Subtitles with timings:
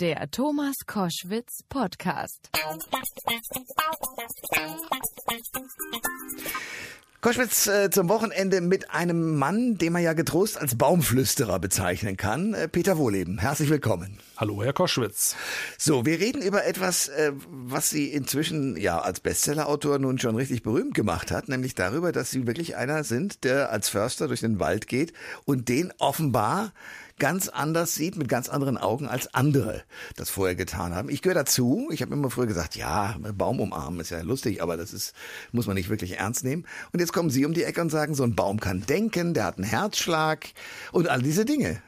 [0.00, 2.50] Der Thomas Koschwitz Podcast.
[7.20, 12.54] Koschwitz äh, zum Wochenende mit einem Mann, den man ja getrost als Baumflüsterer bezeichnen kann.
[12.54, 14.20] Äh, Peter Wohleben, herzlich willkommen.
[14.36, 15.34] Hallo, Herr Koschwitz.
[15.78, 20.62] So, wir reden über etwas, äh, was Sie inzwischen ja als Bestsellerautor nun schon richtig
[20.62, 24.60] berühmt gemacht hat, nämlich darüber, dass Sie wirklich einer sind, der als Förster durch den
[24.60, 25.12] Wald geht
[25.44, 26.72] und den offenbar
[27.18, 29.82] ganz anders sieht, mit ganz anderen Augen als andere
[30.16, 31.08] das vorher getan haben.
[31.08, 31.88] Ich gehöre dazu.
[31.92, 35.14] Ich habe immer früher gesagt, ja, Baum umarmen ist ja lustig, aber das ist,
[35.52, 36.66] muss man nicht wirklich ernst nehmen.
[36.92, 39.44] Und jetzt kommen Sie um die Ecke und sagen, so ein Baum kann denken, der
[39.44, 40.48] hat einen Herzschlag
[40.92, 41.82] und all diese Dinge.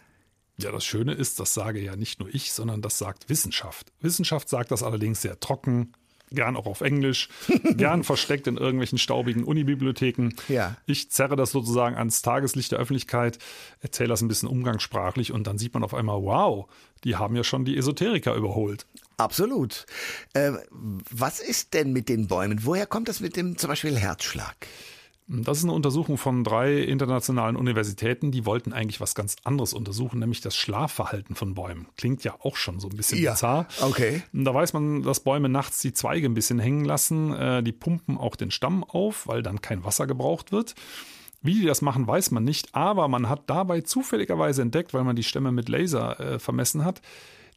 [0.59, 3.93] Ja, das Schöne ist, das sage ja nicht nur ich, sondern das sagt Wissenschaft.
[4.01, 5.95] Wissenschaft sagt das allerdings sehr trocken,
[6.31, 7.29] gern auch auf Englisch,
[7.77, 10.31] gern versteckt in irgendwelchen staubigen Unibibliotheken.
[10.49, 10.77] Ja.
[10.87, 13.39] Ich zerre das sozusagen ans Tageslicht der Öffentlichkeit,
[13.81, 16.69] erzähle das ein bisschen umgangssprachlich und dann sieht man auf einmal, wow,
[17.05, 18.87] die haben ja schon die Esoteriker überholt.
[19.17, 19.87] Absolut.
[20.33, 22.65] Äh, was ist denn mit den Bäumen?
[22.65, 24.67] Woher kommt das mit dem zum Beispiel Herzschlag?
[25.33, 30.19] Das ist eine Untersuchung von drei internationalen Universitäten, die wollten eigentlich was ganz anderes untersuchen,
[30.19, 31.87] nämlich das Schlafverhalten von Bäumen.
[31.97, 33.69] Klingt ja auch schon so ein bisschen Ja, bizarr.
[33.83, 34.23] okay.
[34.33, 37.33] Da weiß man, dass Bäume nachts die Zweige ein bisschen hängen lassen.
[37.33, 40.75] Äh, Die pumpen auch den Stamm auf, weil dann kein Wasser gebraucht wird.
[41.43, 45.17] Wie die das machen, weiß man nicht, aber man hat dabei zufälligerweise entdeckt, weil man
[45.17, 47.01] die Stämme mit Laser äh, vermessen hat,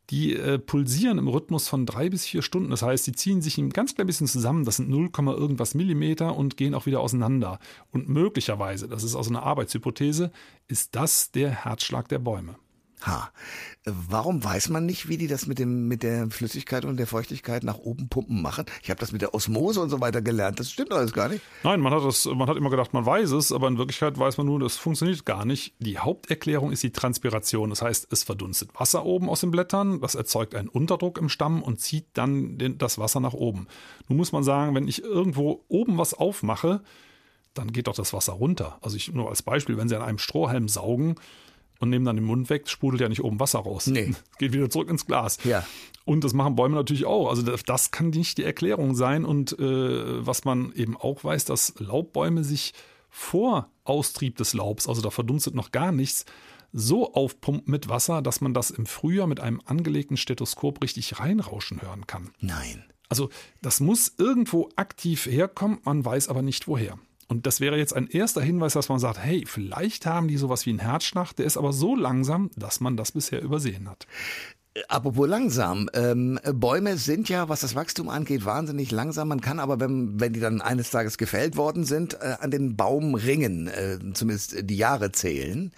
[0.10, 2.70] die äh, pulsieren im Rhythmus von drei bis vier Stunden.
[2.70, 4.66] Das heißt, die ziehen sich ein ganz klein bisschen zusammen.
[4.66, 7.60] Das sind 0, irgendwas Millimeter und gehen auch wieder auseinander.
[7.92, 10.32] Und möglicherweise, das ist also eine Arbeitshypothese,
[10.68, 12.56] ist das der Herzschlag der Bäume.
[13.06, 13.32] Ha.
[13.86, 17.64] Warum weiß man nicht, wie die das mit dem mit der Flüssigkeit und der Feuchtigkeit
[17.64, 18.66] nach oben pumpen machen?
[18.82, 20.60] Ich habe das mit der Osmose und so weiter gelernt.
[20.60, 21.44] Das stimmt alles gar nicht.
[21.64, 24.38] Nein, man hat, das, man hat immer gedacht, man weiß es, aber in Wirklichkeit weiß
[24.38, 25.74] man nur, das funktioniert gar nicht.
[25.80, 27.72] Die Haupterklärung ist die Transpiration.
[27.72, 31.62] Das heißt, es verdunstet Wasser oben aus den Blättern, das erzeugt einen Unterdruck im Stamm
[31.62, 33.68] und zieht dann den, das Wasser nach oben.
[34.08, 36.82] Nun muss man sagen, wenn ich irgendwo oben was aufmache,
[37.54, 38.78] dann geht doch das Wasser runter.
[38.82, 41.16] Also ich nur als Beispiel, wenn Sie an einem Strohhalm saugen
[41.84, 43.88] und nehmen dann den Mund weg, sprudelt ja nicht oben Wasser raus.
[43.88, 44.14] Nee.
[44.40, 45.38] Geht wieder zurück ins Glas.
[45.44, 45.66] Ja.
[46.06, 47.30] Und das machen Bäume natürlich auch.
[47.30, 49.24] Also das, das kann nicht die Erklärung sein.
[49.26, 52.74] Und äh, was man eben auch weiß, dass Laubbäume sich
[53.10, 56.26] vor Austrieb des Laubs, also da verdunstet noch gar nichts,
[56.74, 61.82] so aufpumpen mit Wasser, dass man das im Frühjahr mit einem angelegten Stethoskop richtig reinrauschen
[61.82, 62.32] hören kann.
[62.40, 62.84] Nein.
[63.08, 63.30] Also
[63.62, 66.98] das muss irgendwo aktiv herkommen, man weiß aber nicht woher.
[67.34, 70.68] Und das wäre jetzt ein erster Hinweis, dass man sagt, hey, vielleicht haben die sowas
[70.68, 74.06] wie einen Herzschlag, der ist aber so langsam, dass man das bisher übersehen hat.
[74.88, 79.30] Apropos langsam, ähm, Bäume sind ja, was das Wachstum angeht, wahnsinnig langsam.
[79.30, 82.76] Man kann aber, wenn, wenn die dann eines Tages gefällt worden sind, äh, an den
[82.76, 85.72] Baumringen äh, zumindest die Jahre zählen.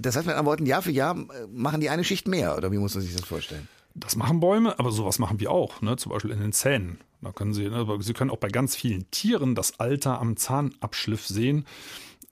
[0.00, 2.72] Das heißt mit anderen Worten, Jahr für Jahr äh, machen die eine Schicht mehr, oder
[2.72, 3.68] wie muss man sich das vorstellen?
[3.94, 5.96] Das machen Bäume, aber sowas machen wir auch, ne?
[5.96, 6.98] zum Beispiel in den Zähnen.
[7.20, 7.86] Da können Sie, ne?
[8.00, 11.64] Sie können auch bei ganz vielen Tieren das Alter am Zahnabschliff sehen.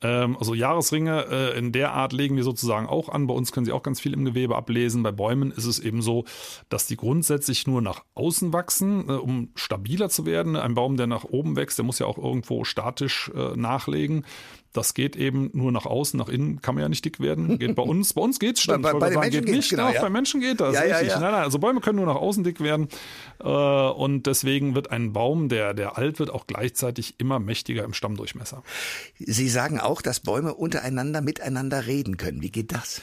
[0.02, 3.26] Ähm, also Jahresringe äh, in der Art legen wir sozusagen auch an.
[3.26, 5.02] Bei uns können Sie auch ganz viel im Gewebe ablesen.
[5.02, 6.24] Bei Bäumen ist es eben so,
[6.68, 10.56] dass die grundsätzlich nur nach außen wachsen, äh, um stabiler zu werden.
[10.56, 14.24] Ein Baum, der nach oben wächst, der muss ja auch irgendwo statisch äh, nachlegen.
[14.76, 17.58] Das geht eben nur nach außen, nach innen kann man ja nicht dick werden.
[17.58, 18.82] Geht bei uns, bei uns geht's stimmt.
[18.82, 19.70] Bei- bei- bei sagen, Menschen geht nicht.
[19.70, 20.00] genau, ja.
[20.02, 20.74] bei Menschen geht das.
[20.74, 21.08] Ja, ja, richtig.
[21.14, 21.20] ja.
[21.20, 22.88] Nein, nein, also Bäume können nur nach außen dick werden.
[23.40, 27.94] Äh, und deswegen wird ein Baum, der, der alt wird, auch gleichzeitig immer mächtiger im
[27.94, 28.62] Stammdurchmesser.
[29.18, 32.42] Sie sagen auch, dass Bäume untereinander miteinander reden können.
[32.42, 33.00] Wie geht das?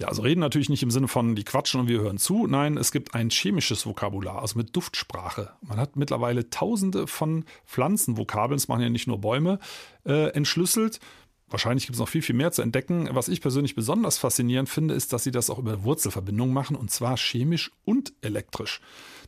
[0.00, 2.46] Ja, also reden natürlich nicht im Sinne von, die quatschen und wir hören zu.
[2.46, 5.50] Nein, es gibt ein chemisches Vokabular, also mit Duftsprache.
[5.60, 9.58] Man hat mittlerweile tausende von Pflanzenvokabeln, das machen ja nicht nur Bäume,
[10.06, 11.00] äh, entschlüsselt.
[11.50, 13.08] Wahrscheinlich gibt es noch viel, viel mehr zu entdecken.
[13.12, 16.90] Was ich persönlich besonders faszinierend finde, ist, dass sie das auch über Wurzelverbindungen machen, und
[16.90, 18.80] zwar chemisch und elektrisch.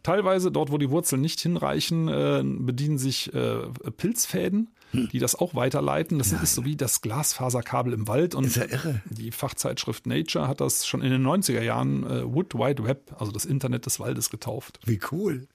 [0.03, 3.63] Teilweise dort, wo die Wurzeln nicht hinreichen, äh, bedienen sich äh,
[3.97, 6.19] Pilzfäden, die das auch weiterleiten.
[6.19, 8.35] Das ist so wie das Glasfaserkabel im Wald.
[8.35, 9.01] Und Ist ja irre.
[9.07, 13.33] die Fachzeitschrift Nature hat das schon in den 90er Jahren äh, Wood Wide Web, also
[13.33, 14.81] das Internet des Waldes, getauft.
[14.85, 15.47] Wie cool.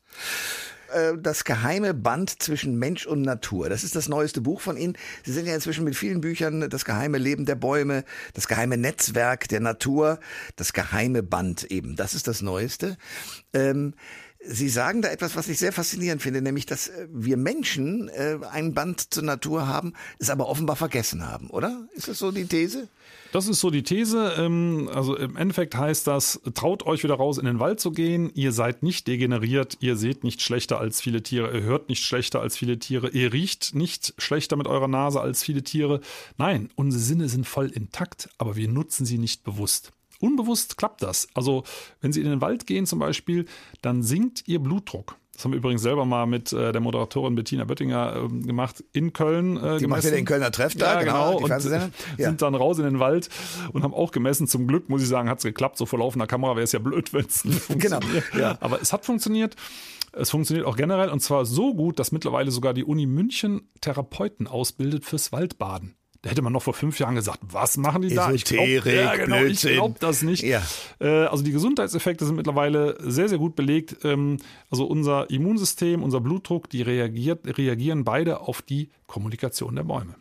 [0.94, 3.69] Äh, Das geheime Band zwischen Mensch und Natur.
[3.69, 4.98] Das ist das neueste Buch von Ihnen.
[5.24, 9.48] Sie sind ja inzwischen mit vielen Büchern Das geheime Leben der Bäume, das geheime Netzwerk
[9.50, 10.19] der Natur,
[10.56, 11.95] das geheime Band eben.
[11.95, 12.98] Das ist das Neueste.
[13.54, 13.94] Ähm,
[14.47, 18.38] Sie sagen da etwas, was ich sehr faszinierend finde, nämlich, dass äh, wir Menschen äh,
[18.51, 21.88] ein Band zur Natur haben, es aber offenbar vergessen haben, oder?
[21.94, 22.88] Ist das so die These?
[23.31, 24.33] Das ist so die These.
[24.38, 28.31] ähm, Also im Endeffekt heißt das, traut euch wieder raus in den Wald zu gehen.
[28.33, 29.77] Ihr seid nicht degeneriert.
[29.81, 31.53] Ihr seht nicht schlechter als viele Tiere.
[31.53, 33.09] Ihr hört nicht schlechter als viele Tiere.
[33.09, 36.00] Ihr riecht nicht schlechter mit eurer Nase als viele Tiere.
[36.38, 39.92] Nein, unsere Sinne sind voll intakt, aber wir nutzen sie nicht bewusst.
[40.19, 41.27] Unbewusst klappt das.
[41.33, 41.63] Also
[42.01, 43.45] wenn Sie in den Wald gehen zum Beispiel,
[43.81, 45.17] dann sinkt Ihr Blutdruck.
[45.35, 49.12] Das haben wir übrigens selber mal mit äh, der Moderatorin Bettina Böttinger äh, gemacht in
[49.12, 49.57] Köln.
[49.57, 51.38] Äh, Die macht ja den Kölner Treff da, ja, genau.
[51.39, 51.53] genau.
[51.56, 51.63] Und
[52.17, 52.27] ja.
[52.29, 53.27] sind dann raus in den Wald
[53.73, 54.47] und haben auch gemessen.
[54.47, 55.77] Zum Glück, muss ich sagen, hat es geklappt.
[55.77, 58.00] So vor laufender Kamera wäre es ja blöd, wenn es nicht genau.
[58.00, 58.31] funktioniert.
[58.31, 58.44] Genau.
[58.44, 58.57] Ja.
[58.61, 59.56] Aber es hat funktioniert.
[60.13, 64.47] Es funktioniert auch generell und zwar so gut, dass mittlerweile sogar die Uni München Therapeuten
[64.47, 65.95] ausbildet fürs Waldbaden.
[66.25, 68.31] Da hätte man noch vor fünf Jahren gesagt, was machen die da?
[68.31, 70.42] Ich glaube ja, genau, glaub das nicht.
[70.42, 70.63] Ja.
[71.00, 73.98] Äh, also die Gesundheitseffekte sind mittlerweile sehr, sehr gut belegt.
[74.04, 74.38] Ähm,
[74.72, 80.16] also unser Immunsystem, unser Blutdruck, die reagiert, reagieren beide auf die Kommunikation der Bäume.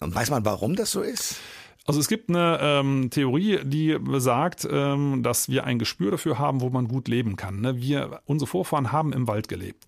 [0.00, 1.36] Und weiß man, warum das so ist?
[1.86, 6.60] Also es gibt eine ähm, Theorie, die besagt, ähm, dass wir ein Gespür dafür haben,
[6.62, 7.60] wo man gut leben kann.
[7.60, 7.76] Ne?
[7.76, 9.84] Wir, unsere Vorfahren haben im Wald gelebt.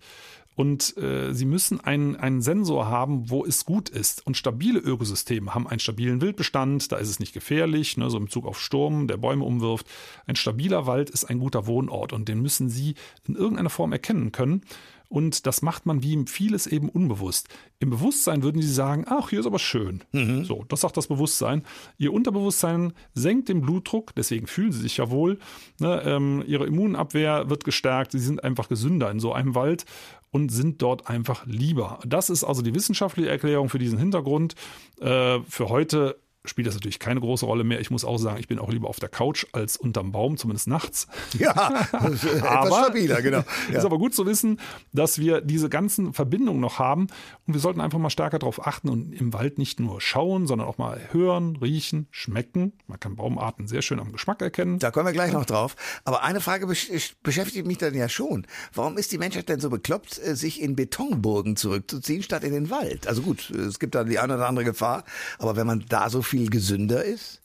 [0.59, 4.27] Und äh, sie müssen einen, einen Sensor haben, wo es gut ist.
[4.27, 8.29] Und stabile Ökosysteme haben einen stabilen Wildbestand, da ist es nicht gefährlich, ne, so im
[8.29, 9.87] Zug auf Sturm, der Bäume umwirft.
[10.27, 12.95] Ein stabiler Wald ist ein guter Wohnort und den müssen sie
[13.25, 14.63] in irgendeiner Form erkennen können.
[15.09, 17.49] Und das macht man wie vieles eben unbewusst.
[17.79, 20.03] Im Bewusstsein würden sie sagen, ach, hier ist aber schön.
[20.11, 20.45] Mhm.
[20.45, 21.63] So, das sagt das Bewusstsein.
[21.97, 25.39] Ihr Unterbewusstsein senkt den Blutdruck, deswegen fühlen sie sich ja wohl.
[25.79, 29.85] Ne, ähm, ihre Immunabwehr wird gestärkt, sie sind einfach gesünder in so einem Wald
[30.31, 31.99] und sind dort einfach lieber.
[32.05, 34.55] Das ist also die wissenschaftliche Erklärung für diesen Hintergrund.
[34.99, 37.81] Äh, für heute spielt das natürlich keine große Rolle mehr.
[37.81, 40.67] Ich muss auch sagen, ich bin auch lieber auf der Couch als unterm Baum, zumindest
[40.67, 41.07] nachts.
[41.37, 42.21] Ja, etwas
[42.67, 43.43] stabiler, genau.
[43.71, 43.79] Ja.
[43.79, 44.59] Ist aber gut zu wissen,
[44.93, 47.07] dass wir diese ganzen Verbindungen noch haben
[47.45, 50.67] und wir sollten einfach mal stärker darauf achten und im Wald nicht nur schauen, sondern
[50.67, 52.73] auch mal hören, riechen, schmecken.
[52.87, 54.79] Man kann Baumarten sehr schön am Geschmack erkennen.
[54.79, 55.75] Da kommen wir gleich noch drauf.
[56.03, 58.47] Aber eine Frage beschäftigt mich dann ja schon.
[58.73, 62.69] Warum ist die Menschheit denn so bekloppt, äh, sich in Betonburgen zurückzuziehen, statt in den
[62.69, 63.07] Wald?
[63.07, 65.03] Also gut, es gibt da die eine oder andere Gefahr,
[65.37, 67.41] aber wenn man da so viel gesünder ist?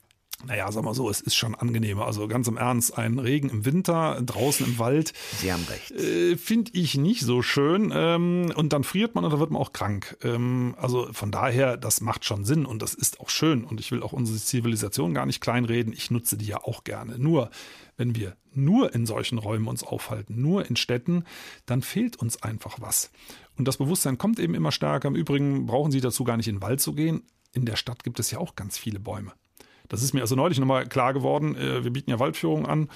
[0.47, 2.05] Naja, sag mal so, es ist schon angenehmer.
[2.07, 5.15] Also ganz im Ernst, ein Regen im Winter, draußen im Wald.
[5.41, 5.93] Sie haben recht.
[5.93, 7.93] Äh, Finde ich nicht so schön.
[7.95, 10.19] Ähm, und dann friert man und dann wird man auch krank.
[10.23, 13.65] Ähm, also von daher, das macht schon Sinn und das ist auch schön.
[13.65, 15.93] Und ich will auch unsere Zivilisation gar nicht kleinreden.
[15.95, 17.19] Ich nutze die ja auch gerne.
[17.19, 17.51] Nur,
[17.97, 21.25] wenn wir nur in solchen Räumen uns aufhalten, nur in Städten,
[21.65, 23.11] dann fehlt uns einfach was.
[23.57, 25.09] Und das Bewusstsein kommt eben immer stärker.
[25.09, 27.23] Im Übrigen brauchen Sie dazu gar nicht in den Wald zu gehen
[27.55, 29.33] in der Stadt gibt es ja auch ganz viele Bäume.
[29.89, 31.57] Das ist mir also neulich nochmal klar geworden.
[31.57, 32.89] Äh, wir bieten ja Waldführung an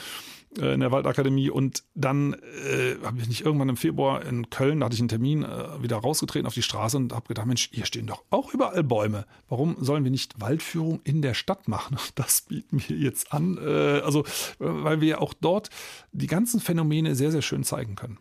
[0.56, 4.80] äh, in der Waldakademie und dann äh, habe ich nicht irgendwann im Februar in Köln,
[4.80, 7.68] da hatte ich einen Termin, äh, wieder rausgetreten auf die Straße und habe gedacht, Mensch,
[7.72, 9.26] hier stehen doch auch überall Bäume.
[9.48, 11.96] Warum sollen wir nicht Waldführung in der Stadt machen?
[12.14, 13.58] Das bieten wir jetzt an.
[13.58, 14.24] Äh, also,
[14.58, 15.70] weil wir auch dort
[16.12, 18.18] die ganzen Phänomene sehr, sehr schön zeigen können.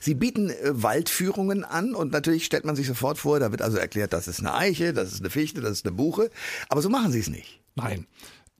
[0.00, 3.78] Sie bieten äh, Waldführungen an und natürlich stellt man sich sofort vor, da wird also
[3.78, 6.30] erklärt, das ist eine Eiche, das ist eine Fichte, das ist eine Buche.
[6.68, 7.60] Aber so machen Sie es nicht.
[7.74, 8.06] Nein.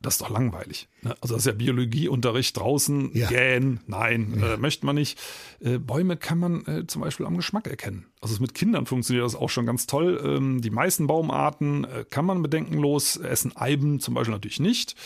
[0.02, 0.88] Das ist doch langweilig.
[1.02, 1.16] Ne?
[1.20, 3.28] Also das ist ja Biologieunterricht draußen, ja.
[3.28, 4.54] gähn, nein, ja.
[4.54, 5.18] äh, möchte man nicht.
[5.58, 8.06] Äh, Bäume kann man äh, zum Beispiel am Geschmack erkennen.
[8.20, 10.20] Also mit Kindern funktioniert das auch schon ganz toll.
[10.22, 13.56] Ähm, die meisten Baumarten äh, kann man bedenkenlos essen.
[13.56, 14.96] Eiben zum Beispiel natürlich nicht.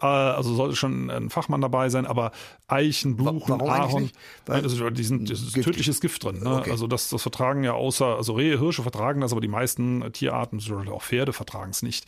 [0.00, 2.32] Äh, also sollte schon ein Fachmann dabei sein, aber
[2.66, 4.10] Eichen, Buchen, Warum Ahorn,
[4.46, 6.40] nein, das ist, die sind, das ist tödliches Gift drin.
[6.42, 6.58] Ne?
[6.58, 6.70] Okay.
[6.70, 10.60] Also das, das vertragen ja außer, also Rehe, Hirsche vertragen das, aber die meisten Tierarten,
[10.88, 12.06] auch Pferde vertragen es nicht.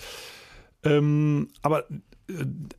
[0.83, 1.85] Ähm, aber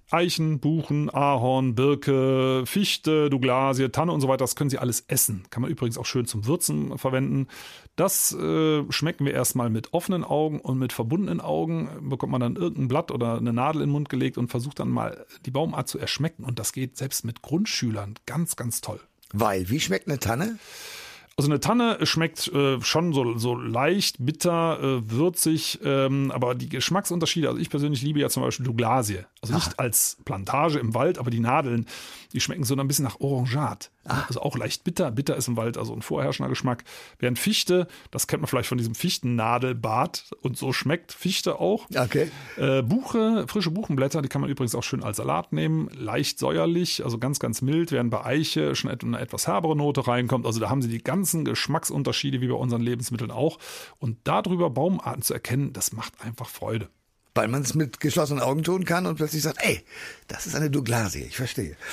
[0.09, 5.43] Eichen, Buchen, Ahorn, Birke, Fichte, Douglasie, Tanne und so weiter, das können Sie alles essen.
[5.49, 7.47] Kann man übrigens auch schön zum Würzen verwenden.
[7.95, 12.09] Das äh, schmecken wir erstmal mit offenen Augen und mit verbundenen Augen.
[12.09, 14.89] Bekommt man dann irgendein Blatt oder eine Nadel in den Mund gelegt und versucht dann
[14.89, 16.43] mal die Baumart zu erschmecken.
[16.43, 18.99] Und das geht selbst mit Grundschülern ganz, ganz toll.
[19.33, 20.57] Weil, wie schmeckt eine Tanne?
[21.37, 26.69] Also eine Tanne schmeckt äh, schon so, so leicht, bitter, äh, würzig, ähm, aber die
[26.69, 29.25] Geschmacksunterschiede, also ich persönlich liebe ja zum Beispiel Douglasie.
[29.41, 29.83] Also nicht ah.
[29.83, 31.87] als Plantage im Wald, aber die Nadeln,
[32.31, 33.89] die schmecken so ein bisschen nach Orangat.
[34.05, 34.23] Ah.
[34.27, 35.09] Also auch leicht bitter.
[35.09, 36.83] Bitter ist im Wald also ein vorherrschender Geschmack.
[37.17, 41.87] Während Fichte, das kennt man vielleicht von diesem Fichtennadelbad und so schmeckt Fichte auch.
[41.95, 42.29] Okay.
[42.57, 45.89] Äh, Buche, frische Buchenblätter, die kann man übrigens auch schön als Salat nehmen.
[45.89, 50.45] Leicht säuerlich, also ganz, ganz mild, während bei Eiche schon eine etwas herbere Note reinkommt.
[50.45, 53.57] Also da haben sie die ganzen Geschmacksunterschiede wie bei unseren Lebensmitteln auch.
[53.97, 56.89] Und darüber Baumarten zu erkennen, das macht einfach Freude
[57.33, 59.83] weil man es mit geschlossenen Augen tun kann und plötzlich sagt, ey,
[60.27, 61.75] das ist eine Douglasie, ich verstehe.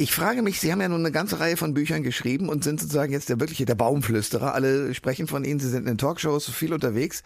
[0.00, 2.80] Ich frage mich, Sie haben ja nun eine ganze Reihe von Büchern geschrieben und sind
[2.80, 4.54] sozusagen jetzt der wirkliche der Baumflüsterer.
[4.54, 7.24] Alle sprechen von Ihnen, Sie sind in den Talkshows viel unterwegs.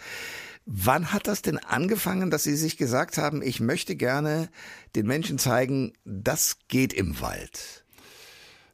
[0.65, 4.49] Wann hat das denn angefangen, dass Sie sich gesagt haben, ich möchte gerne
[4.97, 7.85] den Menschen zeigen, das geht im Wald?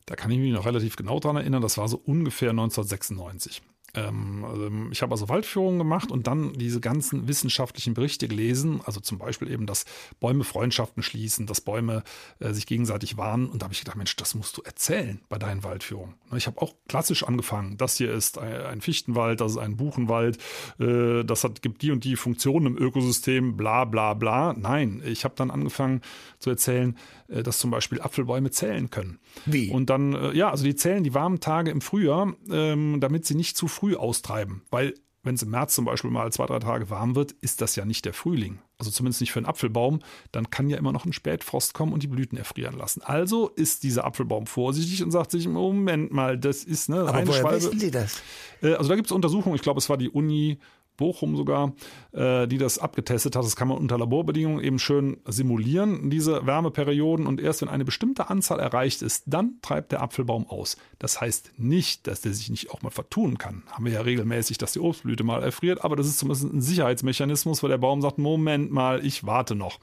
[0.06, 3.62] Da kann ich mich noch relativ genau dran erinnern, das war so ungefähr 1996.
[3.94, 9.00] Ähm, also ich habe also Waldführungen gemacht und dann diese ganzen wissenschaftlichen Berichte gelesen, also
[9.00, 9.84] zum Beispiel eben, dass
[10.20, 12.02] Bäume Freundschaften schließen, dass Bäume
[12.40, 13.48] äh, sich gegenseitig warnen.
[13.48, 16.14] Und da habe ich gedacht, Mensch, das musst du erzählen bei deinen Waldführungen.
[16.36, 17.76] Ich habe auch klassisch angefangen.
[17.76, 20.38] Das hier ist ein Fichtenwald, das ist ein Buchenwald,
[20.78, 24.52] äh, das hat, gibt die und die Funktionen im Ökosystem, bla bla bla.
[24.52, 26.02] Nein, ich habe dann angefangen
[26.38, 26.96] zu erzählen,
[27.28, 29.18] äh, dass zum Beispiel Apfelbäume zählen können.
[29.46, 29.70] Wie?
[29.70, 33.34] Und dann, äh, ja, also die zählen die warmen Tage im Frühjahr, ähm, damit sie
[33.34, 34.62] nicht zu früh austreiben.
[34.70, 34.94] Weil
[35.24, 37.84] wenn es im März zum Beispiel mal zwei, drei Tage warm wird, ist das ja
[37.84, 38.60] nicht der Frühling.
[38.78, 40.00] Also zumindest nicht für einen Apfelbaum.
[40.32, 43.02] Dann kann ja immer noch ein Spätfrost kommen und die Blüten erfrieren lassen.
[43.02, 47.50] Also ist dieser Apfelbaum vorsichtig und sagt sich, Moment mal, das ist eine Aber woher
[47.52, 48.22] wissen Sie das?
[48.62, 50.58] Äh, also da gibt es Untersuchungen, ich glaube, es war die Uni
[50.98, 51.72] Bochum sogar,
[52.12, 53.44] äh, die das abgetestet hat.
[53.44, 57.26] Das kann man unter Laborbedingungen eben schön simulieren, diese Wärmeperioden.
[57.26, 60.76] Und erst wenn eine bestimmte Anzahl erreicht ist, dann treibt der Apfelbaum aus.
[60.98, 63.62] Das heißt nicht, dass der sich nicht auch mal vertun kann.
[63.70, 67.62] Haben wir ja regelmäßig, dass die Obstblüte mal erfriert, aber das ist zumindest ein Sicherheitsmechanismus,
[67.62, 69.78] weil der Baum sagt, Moment mal, ich warte noch.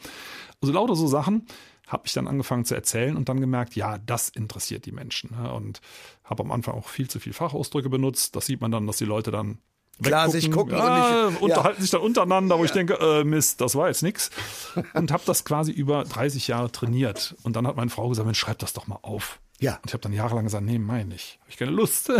[0.61, 1.47] Also lauter so Sachen
[1.87, 5.29] habe ich dann angefangen zu erzählen und dann gemerkt, ja, das interessiert die Menschen.
[5.29, 5.81] Und
[6.23, 8.35] habe am Anfang auch viel zu viel Fachausdrücke benutzt.
[8.35, 9.59] Das sieht man dann, dass die Leute dann
[10.01, 12.65] Klar, sich gucken ja, und nicht, unterhalten sich dann untereinander, wo ja.
[12.65, 14.29] ich denke, äh, Mist, das war jetzt nix.
[14.93, 17.35] Und habe das quasi über 30 Jahre trainiert.
[17.43, 19.39] Und dann hat meine Frau gesagt, Mensch, schreib das doch mal auf.
[19.59, 19.75] Ja.
[19.75, 21.39] Und ich habe dann jahrelang gesagt, nee, meine ich.
[21.41, 22.09] Habe ich keine Lust.
[22.09, 22.19] und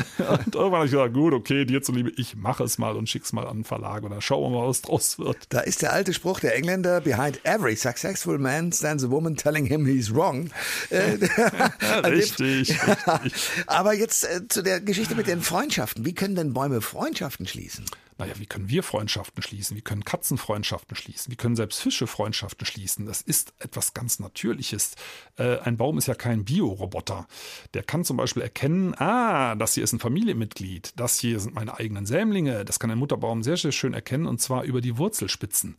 [0.56, 3.46] irgendwann habe ich gesagt, gut, okay, dir zuliebe, ich mache es mal und schick's mal
[3.46, 5.38] an den Verlag dann schauen wir mal, was draus wird.
[5.50, 9.66] Da ist der alte Spruch der Engländer, behind every successful man stands a woman telling
[9.66, 10.50] him he's wrong.
[10.90, 11.18] Äh,
[12.06, 12.80] richtig,
[13.24, 13.34] richtig.
[13.68, 16.06] Aber jetzt äh, zu der Geschichte mit den Freundschaften.
[16.06, 17.86] Wie können denn Bäume Freundschaften schließen?
[18.18, 19.76] Naja, wie können wir Freundschaften schließen?
[19.76, 21.32] Wie können Katzen Freundschaften schließen?
[21.32, 23.06] Wie können selbst Fische Freundschaften schließen?
[23.06, 24.96] Das ist etwas ganz Natürliches.
[25.38, 27.28] Äh, ein Baum ist ja kein Bioroboter.
[27.74, 31.78] Der kann zum Beispiel erkennen, ah, das hier ist ein Familienmitglied, das hier sind meine
[31.78, 32.64] eigenen Sämlinge.
[32.64, 35.78] Das kann ein Mutterbaum sehr, sehr schön erkennen und zwar über die Wurzelspitzen.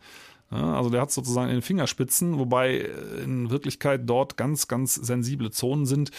[0.51, 2.77] Also der hat sozusagen in den Fingerspitzen, wobei
[3.25, 6.13] in Wirklichkeit dort ganz, ganz sensible Zonen sind,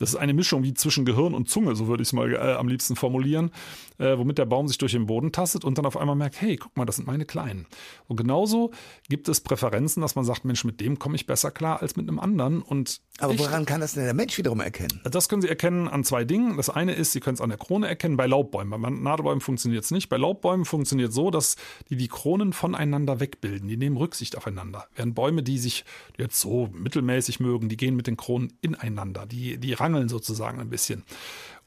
[0.00, 2.54] das ist eine Mischung wie zwischen Gehirn und Zunge, so würde ich es mal äh,
[2.54, 3.50] am liebsten formulieren,
[3.98, 6.56] äh, womit der Baum sich durch den Boden tastet und dann auf einmal merkt, hey,
[6.56, 7.66] guck mal, das sind meine Kleinen.
[8.08, 8.70] Und genauso
[9.10, 12.08] gibt es Präferenzen, dass man sagt, Mensch, mit dem komme ich besser klar als mit
[12.08, 12.62] einem anderen.
[12.62, 15.00] Und Aber woran kann das denn der Mensch wiederum erkennen?
[15.04, 16.56] Das können Sie erkennen an zwei Dingen.
[16.56, 18.80] Das eine ist, Sie können es an der Krone erkennen, bei Laubbäumen.
[18.80, 20.08] Bei Nadelbäumen funktioniert es nicht.
[20.08, 21.56] Bei Laubbäumen funktioniert es so, dass
[21.90, 23.68] die die Kronen voneinander wegbilden.
[23.68, 24.86] Die nehmen Rücksicht aufeinander.
[24.94, 25.84] Während Bäume, die sich
[26.16, 29.26] jetzt so mittelmäßig mögen, die gehen mit den Kronen ineinander.
[29.26, 31.04] Die, die rangeln sozusagen ein bisschen.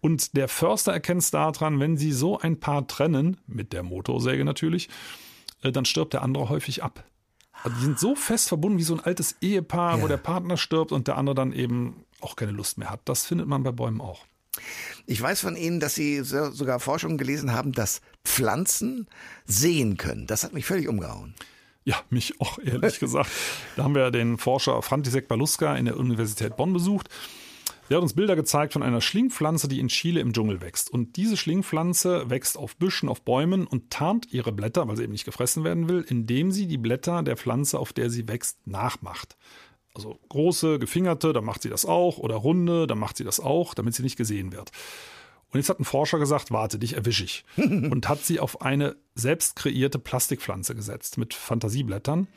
[0.01, 4.43] Und der Förster erkennt es daran, wenn sie so ein Paar trennen, mit der Motorsäge
[4.43, 4.89] natürlich,
[5.61, 7.05] äh, dann stirbt der andere häufig ab.
[7.63, 10.03] Also die sind so fest verbunden wie so ein altes Ehepaar, ja.
[10.03, 13.01] wo der Partner stirbt und der andere dann eben auch keine Lust mehr hat.
[13.05, 14.25] Das findet man bei Bäumen auch.
[15.05, 19.07] Ich weiß von Ihnen, dass Sie sogar Forschungen gelesen haben, dass Pflanzen
[19.45, 20.27] sehen können.
[20.27, 21.33] Das hat mich völlig umgehauen.
[21.85, 23.29] Ja, mich auch, ehrlich gesagt.
[23.75, 27.09] Da haben wir den Forscher František Baluska in der Universität Bonn besucht.
[27.89, 30.89] Der hat uns Bilder gezeigt von einer Schlingpflanze, die in Chile im Dschungel wächst.
[30.89, 35.11] Und diese Schlingpflanze wächst auf Büschen, auf Bäumen und tarnt ihre Blätter, weil sie eben
[35.11, 39.35] nicht gefressen werden will, indem sie die Blätter der Pflanze, auf der sie wächst, nachmacht.
[39.93, 43.73] Also große, gefingerte, dann macht sie das auch, oder runde, dann macht sie das auch,
[43.73, 44.71] damit sie nicht gesehen wird.
[45.51, 47.45] Und jetzt hat ein Forscher gesagt, warte, dich erwische ich.
[47.57, 52.27] und hat sie auf eine selbst kreierte Plastikpflanze gesetzt mit Fantasieblättern.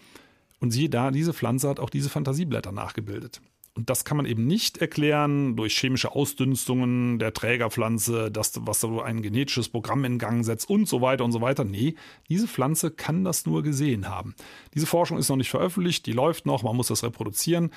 [0.61, 3.41] Und siehe da, diese Pflanze hat auch diese Fantasieblätter nachgebildet.
[3.77, 9.03] Und das kann man eben nicht erklären durch chemische Ausdünstungen der Trägerpflanze, das, was so
[9.03, 11.63] ein genetisches Programm in Gang setzt und so weiter und so weiter.
[11.65, 11.95] Nee,
[12.31, 14.35] diese Pflanze kann das nur gesehen haben.
[14.75, 17.71] Diese Forschung ist noch nicht veröffentlicht, die läuft noch, man muss das reproduzieren.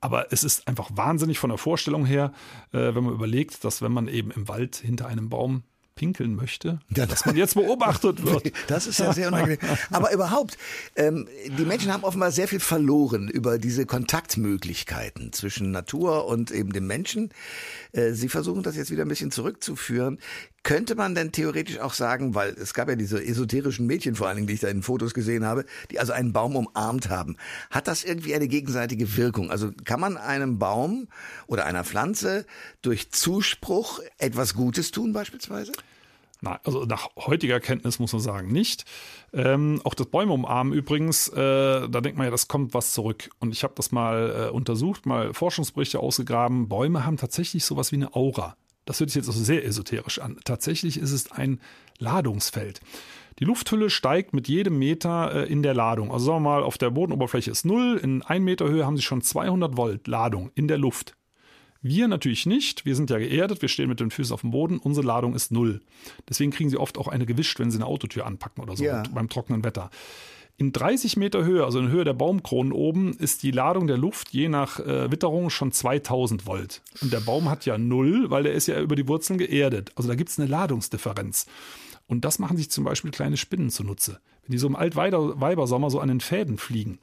[0.00, 2.32] Aber es ist einfach wahnsinnig von der Vorstellung her,
[2.72, 5.62] äh, wenn man überlegt, dass wenn man eben im Wald hinter einem Baum
[5.96, 8.52] pinkeln möchte, ja, dass man jetzt beobachtet wird.
[8.68, 9.58] Das ist ja sehr unangenehm.
[9.90, 10.58] Aber überhaupt,
[10.96, 11.26] ähm,
[11.58, 16.86] die Menschen haben offenbar sehr viel verloren über diese Kontaktmöglichkeiten zwischen Natur und eben dem
[16.86, 17.30] Menschen.
[17.92, 20.18] Äh, Sie versuchen das jetzt wieder ein bisschen zurückzuführen.
[20.66, 24.34] Könnte man denn theoretisch auch sagen, weil es gab ja diese esoterischen Mädchen vor allen
[24.34, 27.36] Dingen, die ich da in Fotos gesehen habe, die also einen Baum umarmt haben.
[27.70, 29.52] Hat das irgendwie eine gegenseitige Wirkung?
[29.52, 31.06] Also kann man einem Baum
[31.46, 32.46] oder einer Pflanze
[32.82, 35.70] durch Zuspruch etwas Gutes tun beispielsweise?
[36.40, 38.86] Nein, also nach heutiger Kenntnis muss man sagen, nicht.
[39.32, 43.30] Ähm, auch das Bäume umarmen übrigens, äh, da denkt man ja, das kommt was zurück.
[43.38, 46.68] Und ich habe das mal äh, untersucht, mal Forschungsberichte ausgegraben.
[46.68, 48.56] Bäume haben tatsächlich sowas wie eine Aura.
[48.86, 50.38] Das hört sich jetzt auch sehr esoterisch an.
[50.44, 51.60] Tatsächlich ist es ein
[51.98, 52.80] Ladungsfeld.
[53.38, 56.10] Die Lufthülle steigt mit jedem Meter äh, in der Ladung.
[56.10, 59.02] Also sagen wir mal, auf der Bodenoberfläche ist null, in 1 Meter Höhe haben Sie
[59.02, 61.14] schon 200 Volt Ladung in der Luft.
[61.82, 62.84] Wir natürlich nicht.
[62.86, 64.78] Wir sind ja geerdet, wir stehen mit den Füßen auf dem Boden.
[64.78, 65.82] Unsere Ladung ist null.
[66.28, 69.02] Deswegen kriegen sie oft auch eine gewischt, wenn sie eine Autotür anpacken oder so Ja.
[69.12, 69.90] beim trockenen Wetter.
[70.58, 74.30] In 30 Meter Höhe, also in Höhe der Baumkronen oben, ist die Ladung der Luft
[74.30, 76.80] je nach äh, Witterung schon 2000 Volt.
[77.02, 79.92] Und der Baum hat ja null, weil der ist ja über die Wurzeln geerdet.
[79.96, 81.46] Also da gibt es eine Ladungsdifferenz.
[82.06, 84.20] Und das machen sich zum Beispiel kleine Spinnen zunutze.
[84.44, 87.00] Wenn die so im Altweibersommer so an den Fäden fliegen.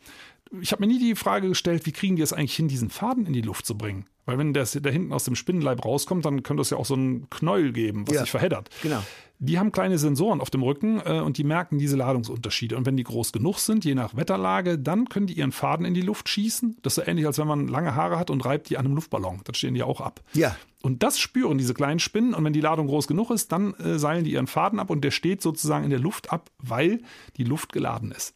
[0.62, 3.28] Ich habe mir nie die Frage gestellt, wie kriegen die es eigentlich hin, diesen Faden
[3.28, 4.06] in die Luft zu bringen?
[4.26, 6.94] Weil wenn das da hinten aus dem Spinnenleib rauskommt, dann könnte es ja auch so
[6.94, 8.22] einen Knäuel geben, was Ja.
[8.22, 8.70] sich verheddert.
[8.82, 9.04] Genau.
[9.40, 12.78] Die haben kleine Sensoren auf dem Rücken äh, und die merken diese Ladungsunterschiede.
[12.78, 15.94] Und wenn die groß genug sind, je nach Wetterlage, dann können die ihren Faden in
[15.94, 16.78] die Luft schießen.
[16.82, 18.96] Das ist so ähnlich, als wenn man lange Haare hat und reibt die an einem
[18.96, 19.42] Luftballon.
[19.44, 20.22] Dann stehen die auch ab.
[20.34, 20.56] Ja.
[20.82, 22.34] Und das spüren diese kleinen Spinnen.
[22.34, 25.02] Und wenn die Ladung groß genug ist, dann äh, seilen die ihren Faden ab und
[25.04, 27.02] der steht sozusagen in der Luft ab, weil
[27.36, 28.36] die Luft geladen ist.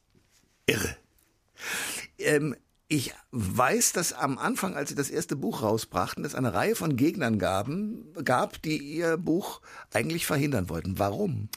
[0.66, 0.98] Irre.
[2.20, 2.56] Ähm,
[2.90, 6.96] ich weiß, dass am Anfang, als Sie das erste Buch rausbrachten, es eine Reihe von
[6.96, 9.62] Gegnern gaben, gab, die Ihr Buch
[9.94, 10.98] eigentlich verhindern wollten.
[10.98, 11.50] Warum?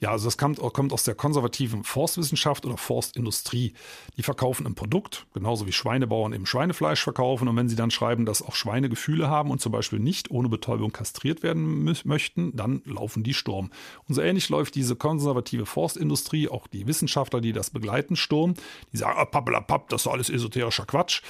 [0.00, 3.72] Ja, also das kommt, kommt aus der konservativen Forstwissenschaft oder Forstindustrie.
[4.16, 7.48] Die verkaufen ein Produkt, genauso wie Schweinebauern eben Schweinefleisch verkaufen.
[7.48, 10.48] Und wenn sie dann schreiben, dass auch Schweine Gefühle haben und zum Beispiel nicht ohne
[10.48, 13.70] Betäubung kastriert werden möchten, dann laufen die Sturm.
[14.06, 18.54] Und so ähnlich läuft diese konservative Forstindustrie, auch die Wissenschaftler, die das begleiten, Sturm.
[18.92, 21.22] Die sagen, ah, pappelapapp, das ist alles esoterischer Quatsch.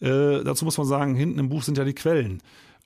[0.00, 2.40] Äh, dazu muss man sagen, hinten im Buch sind ja die Quellen.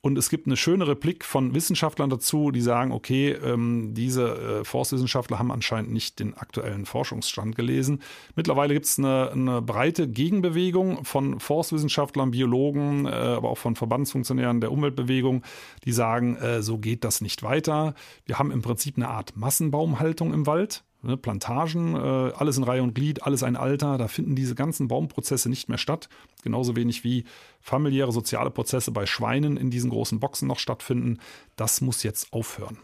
[0.06, 4.64] Und es gibt eine schöne Replik von Wissenschaftlern dazu, die sagen, okay, ähm, diese äh,
[4.64, 8.02] Forstwissenschaftler haben anscheinend nicht den aktuellen Forschungsstand gelesen.
[8.36, 14.60] Mittlerweile gibt es eine, eine breite Gegenbewegung von Forstwissenschaftlern, Biologen, äh, aber auch von Verbandsfunktionären
[14.60, 15.42] der Umweltbewegung,
[15.84, 17.96] die sagen, äh, so geht das nicht weiter.
[18.26, 20.84] Wir haben im Prinzip eine Art Massenbaumhaltung im Wald.
[21.06, 24.88] Ne, Plantagen, äh, alles in Reihe und Glied, alles ein Alter, da finden diese ganzen
[24.88, 26.08] Baumprozesse nicht mehr statt.
[26.42, 27.26] Genauso wenig wie
[27.60, 31.20] familiäre soziale Prozesse bei Schweinen in diesen großen Boxen noch stattfinden.
[31.54, 32.78] Das muss jetzt aufhören.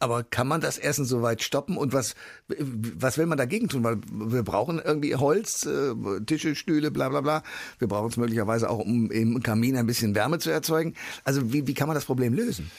[0.00, 1.76] Aber kann man das Essen so weit stoppen?
[1.76, 2.16] Und was,
[2.48, 3.84] was will man dagegen tun?
[3.84, 5.94] Weil wir brauchen irgendwie Holz, äh,
[6.26, 7.44] Tische, Stühle, bla bla bla.
[7.78, 10.94] Wir brauchen es möglicherweise auch, um im Kamin ein bisschen Wärme zu erzeugen.
[11.22, 12.72] Also wie, wie kann man das Problem lösen?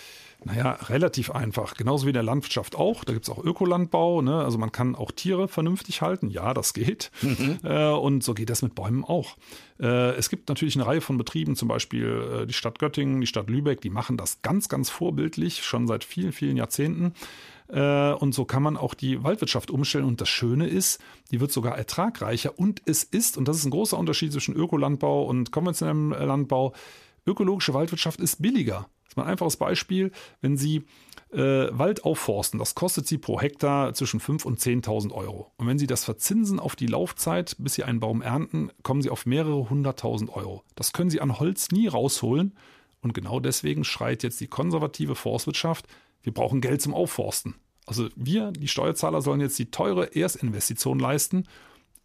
[0.45, 1.75] Naja, relativ einfach.
[1.75, 3.03] Genauso wie in der Landwirtschaft auch.
[3.03, 4.21] Da gibt es auch Ökolandbau.
[4.21, 4.41] Ne?
[4.41, 6.29] Also man kann auch Tiere vernünftig halten.
[6.29, 7.11] Ja, das geht.
[7.63, 9.35] Äh, und so geht das mit Bäumen auch.
[9.81, 13.27] Äh, es gibt natürlich eine Reihe von Betrieben, zum Beispiel äh, die Stadt Göttingen, die
[13.27, 17.13] Stadt Lübeck, die machen das ganz, ganz vorbildlich, schon seit vielen, vielen Jahrzehnten.
[17.67, 20.05] Äh, Und so kann man auch die Waldwirtschaft umstellen.
[20.05, 22.57] Und das Schöne ist, die wird sogar ertragreicher.
[22.57, 26.73] Und es ist, und das ist ein großer Unterschied zwischen Ökolandbau und konventionellem Landbau,
[27.27, 28.87] ökologische Waldwirtschaft ist billiger.
[29.19, 30.11] Mal ein einfaches Beispiel.
[30.41, 30.83] Wenn Sie
[31.31, 35.51] äh, Wald aufforsten, das kostet Sie pro Hektar zwischen 5.000 und 10.000 Euro.
[35.57, 39.09] Und wenn Sie das verzinsen auf die Laufzeit, bis Sie einen Baum ernten, kommen Sie
[39.09, 40.63] auf mehrere hunderttausend Euro.
[40.75, 42.55] Das können Sie an Holz nie rausholen.
[43.01, 45.87] Und genau deswegen schreit jetzt die konservative Forstwirtschaft,
[46.21, 47.55] wir brauchen Geld zum Aufforsten.
[47.85, 51.45] Also wir, die Steuerzahler, sollen jetzt die teure Erstinvestition leisten.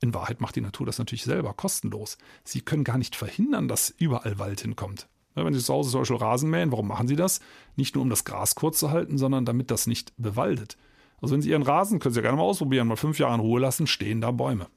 [0.01, 2.17] In Wahrheit macht die Natur das natürlich selber kostenlos.
[2.45, 5.09] Sie können gar nicht verhindern, dass überall Wald hinkommt.
[5.35, 7.41] Wenn Sie zu Hause zum Beispiel Rasen mähen, warum machen Sie das?
[7.77, 10.77] Nicht nur um das Gras kurz zu halten, sondern damit das nicht bewaldet.
[11.21, 13.41] Also wenn Sie Ihren Rasen, können Sie ja gerne mal ausprobieren, mal fünf Jahre in
[13.41, 14.69] Ruhe lassen, stehen da Bäume.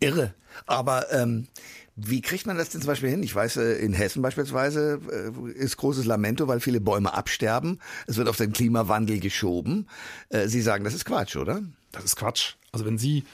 [0.00, 0.34] Irre.
[0.66, 1.48] Aber ähm,
[1.96, 3.22] wie kriegt man das denn zum Beispiel hin?
[3.22, 7.80] Ich weiß, äh, in Hessen beispielsweise äh, ist großes Lamento, weil viele Bäume absterben.
[8.06, 9.88] Es wird auf den Klimawandel geschoben.
[10.28, 11.62] Äh, Sie sagen, das ist Quatsch, oder?
[11.92, 12.54] Das ist Quatsch.
[12.72, 13.24] Also wenn Sie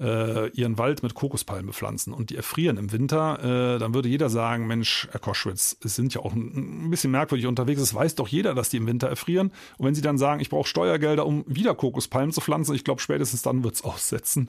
[0.00, 4.30] äh, Ihren Wald mit Kokospalmen bepflanzen und die erfrieren im Winter, äh, dann würde jeder
[4.30, 7.80] sagen, Mensch, Herr Koschwitz, es sind ja auch ein, ein bisschen merkwürdig unterwegs.
[7.80, 9.52] Es weiß doch jeder, dass die im Winter erfrieren.
[9.78, 13.00] Und wenn Sie dann sagen, ich brauche Steuergelder, um wieder Kokospalmen zu pflanzen, ich glaube,
[13.00, 14.48] spätestens dann wird's aussetzen.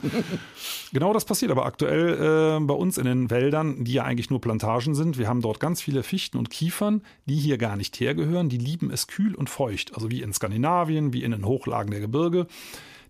[0.92, 4.40] genau das passiert aber aktuell äh, bei uns in den Wäldern, die ja eigentlich nur
[4.40, 5.18] Plantagen sind.
[5.18, 8.48] Wir haben dort ganz viele Fichten und Kiefern, die hier gar nicht hergehören.
[8.48, 12.00] Die lieben es kühl und feucht, also wie in Skandinavien, wie in den Hochlagen der
[12.00, 12.46] Gebirge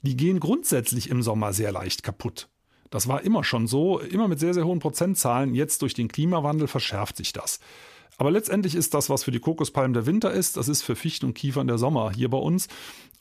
[0.03, 2.49] die gehen grundsätzlich im Sommer sehr leicht kaputt.
[2.91, 5.55] Das war immer schon so, immer mit sehr, sehr hohen Prozentzahlen.
[5.55, 7.59] Jetzt durch den Klimawandel verschärft sich das.
[8.19, 11.27] Aber letztendlich ist das, was für die Kokospalmen der Winter ist, das ist für Fichten
[11.27, 12.69] und Kiefern der Sommer hier bei uns.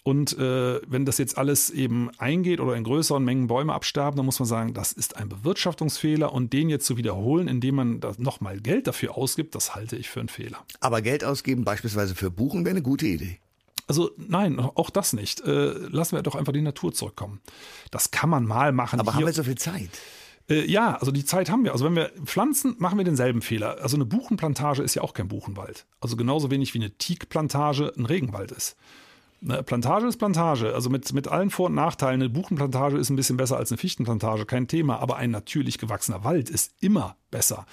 [0.04, 4.26] Und äh, wenn das jetzt alles eben eingeht oder in größeren Mengen Bäume absterben, dann
[4.26, 8.60] muss man sagen, das ist ein Bewirtschaftungsfehler und den jetzt zu wiederholen, indem man nochmal
[8.60, 10.58] Geld dafür ausgibt, das halte ich für einen Fehler.
[10.80, 13.39] Aber Geld ausgeben beispielsweise für Buchen wäre eine gute Idee.
[13.91, 15.41] Also nein, auch das nicht.
[15.41, 17.41] Äh, lassen wir doch einfach die Natur zurückkommen.
[17.91, 19.01] Das kann man mal machen.
[19.01, 19.89] Aber Hier, haben wir so viel Zeit?
[20.49, 21.73] äh, ja, also die Zeit haben wir.
[21.73, 23.80] Also wenn wir pflanzen, machen wir denselben Fehler.
[23.82, 25.86] Also eine Buchenplantage ist ja auch kein Buchenwald.
[25.99, 28.77] Also genauso wenig wie eine Teakplantage ein Regenwald ist.
[29.43, 32.21] Eine Plantage ist Plantage, also mit, mit allen Vor- und Nachteilen.
[32.21, 36.23] Eine Buchenplantage ist ein bisschen besser als eine Fichtenplantage, kein Thema, aber ein natürlich gewachsener
[36.23, 37.65] Wald ist immer besser.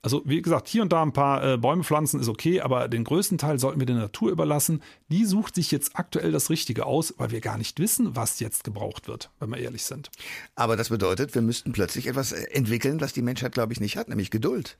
[0.00, 3.02] Also wie gesagt, hier und da ein paar äh, Bäume pflanzen ist okay, aber den
[3.02, 4.80] größten Teil sollten wir der Natur überlassen.
[5.08, 8.62] Die sucht sich jetzt aktuell das Richtige aus, weil wir gar nicht wissen, was jetzt
[8.62, 10.10] gebraucht wird, wenn wir ehrlich sind.
[10.54, 13.96] Aber das bedeutet, wir müssten plötzlich etwas äh, entwickeln, was die Menschheit, glaube ich, nicht
[13.96, 14.78] hat, nämlich Geduld.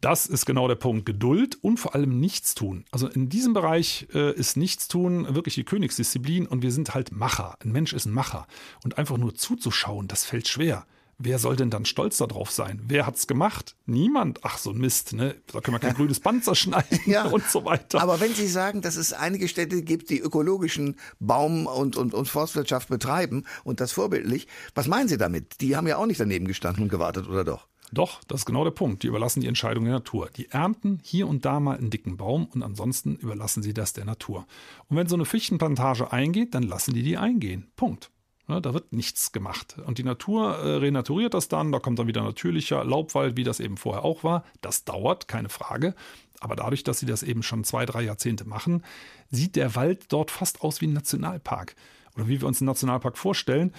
[0.00, 1.04] Das ist genau der Punkt.
[1.04, 2.84] Geduld und vor allem Nichtstun.
[2.90, 7.56] Also in diesem Bereich äh, ist Nichtstun wirklich die Königsdisziplin und wir sind halt Macher.
[7.62, 8.46] Ein Mensch ist ein Macher.
[8.82, 10.86] Und einfach nur zuzuschauen, das fällt schwer.
[11.22, 12.80] Wer soll denn dann stolz darauf sein?
[12.86, 13.76] Wer hat's gemacht?
[13.84, 14.40] Niemand.
[14.42, 15.34] Ach, so ein Mist, ne?
[15.52, 18.00] Da können wir kein grünes Band zerschneiden ja, und so weiter.
[18.00, 22.26] Aber wenn Sie sagen, dass es einige Städte gibt, die ökologischen Baum- und, und, und
[22.26, 25.60] Forstwirtschaft betreiben und das vorbildlich, was meinen Sie damit?
[25.60, 27.66] Die haben ja auch nicht daneben gestanden und gewartet, oder doch?
[27.92, 29.02] Doch, das ist genau der Punkt.
[29.02, 30.30] Die überlassen die Entscheidung der Natur.
[30.34, 34.06] Die ernten hier und da mal einen dicken Baum und ansonsten überlassen sie das der
[34.06, 34.46] Natur.
[34.88, 37.70] Und wenn so eine Fichtenplantage eingeht, dann lassen die die eingehen.
[37.76, 38.10] Punkt.
[38.46, 39.76] Ne, da wird nichts gemacht.
[39.86, 43.60] Und die Natur äh, renaturiert das dann, da kommt dann wieder natürlicher Laubwald, wie das
[43.60, 44.44] eben vorher auch war.
[44.60, 45.94] Das dauert, keine Frage.
[46.40, 48.82] Aber dadurch, dass sie das eben schon zwei, drei Jahrzehnte machen,
[49.30, 51.76] sieht der Wald dort fast aus wie ein Nationalpark.
[52.16, 53.72] Oder wie wir uns einen Nationalpark vorstellen.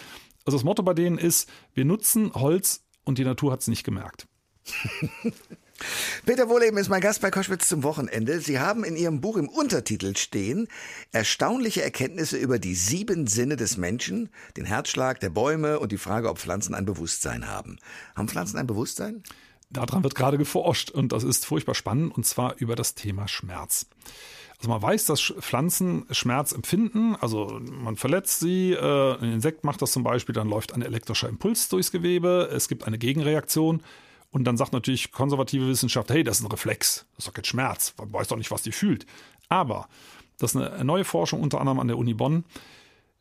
[0.45, 3.83] Also das Motto bei denen ist, wir nutzen Holz und die Natur hat es nicht
[3.83, 4.27] gemerkt.
[6.25, 8.39] Peter Wohleben ist mein Gast bei Koschwitz zum Wochenende.
[8.41, 10.67] Sie haben in Ihrem Buch im Untertitel stehen
[11.11, 16.29] erstaunliche Erkenntnisse über die sieben Sinne des Menschen, den Herzschlag der Bäume und die Frage,
[16.29, 17.77] ob Pflanzen ein Bewusstsein haben.
[18.15, 19.23] Haben Pflanzen ein Bewusstsein?
[19.69, 23.87] Daran wird gerade geforscht und das ist furchtbar spannend und zwar über das Thema Schmerz.
[24.57, 29.81] Also man weiß, dass Pflanzen Schmerz empfinden, also man verletzt sie, äh, ein Insekt macht
[29.81, 33.81] das zum Beispiel, dann läuft ein elektrischer Impuls durchs Gewebe, es gibt eine Gegenreaktion
[34.31, 37.45] und dann sagt natürlich konservative Wissenschaft, hey, das ist ein Reflex, das ist doch kein
[37.45, 39.05] Schmerz, man weiß doch nicht, was die fühlt.
[39.49, 39.87] Aber,
[40.37, 42.45] das ist eine neue Forschung unter anderem an der Uni Bonn,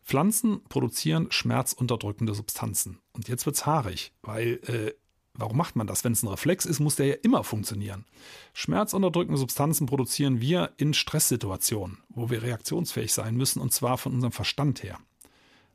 [0.05, 2.99] Pflanzen produzieren schmerzunterdrückende Substanzen.
[3.13, 4.93] Und jetzt wird's haarig, weil äh,
[5.35, 6.05] Warum macht man das?
[6.05, 8.05] Wenn es ein Reflex ist, muss der ja immer funktionieren.
[8.53, 14.33] Schmerzunterdrückende Substanzen produzieren wir in Stresssituationen, wo wir reaktionsfähig sein müssen, und zwar von unserem
[14.33, 14.99] Verstand her.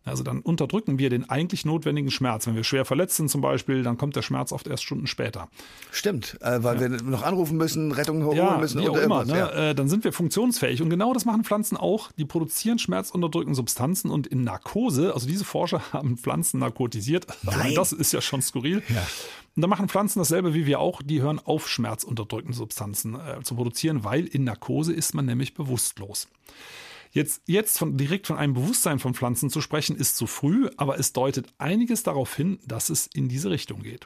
[0.06, 2.46] Also dann unterdrücken wir den eigentlich notwendigen Schmerz.
[2.46, 5.50] Wenn wir schwer verletzt sind zum Beispiel, dann kommt der Schmerz oft erst Stunden später.
[5.92, 6.92] Stimmt, äh, weil ja.
[6.92, 9.26] wir noch anrufen müssen, Rettung holen ja, müssen wie auch immer.
[9.26, 9.38] Ne?
[9.38, 9.50] Ja.
[9.50, 10.84] Äh, dann sind wir funktionsfähig.
[10.84, 12.12] Und genau das machen Pflanzen auch.
[12.14, 17.26] Die produzieren schmerzunterdrückende Substanzen und in Narkose, also diese Forscher haben Pflanzen narkotisiert.
[17.42, 17.74] Nein.
[17.74, 18.84] das ist ja schon skurril.
[19.56, 21.02] Und da machen Pflanzen dasselbe wie wir auch.
[21.02, 26.28] Die hören auf, schmerzunterdrückende Substanzen äh, zu produzieren, weil in Narkose ist man nämlich bewusstlos.
[27.16, 31.00] Jetzt, jetzt von, direkt von einem Bewusstsein von Pflanzen zu sprechen, ist zu früh, aber
[31.00, 34.06] es deutet einiges darauf hin, dass es in diese Richtung geht.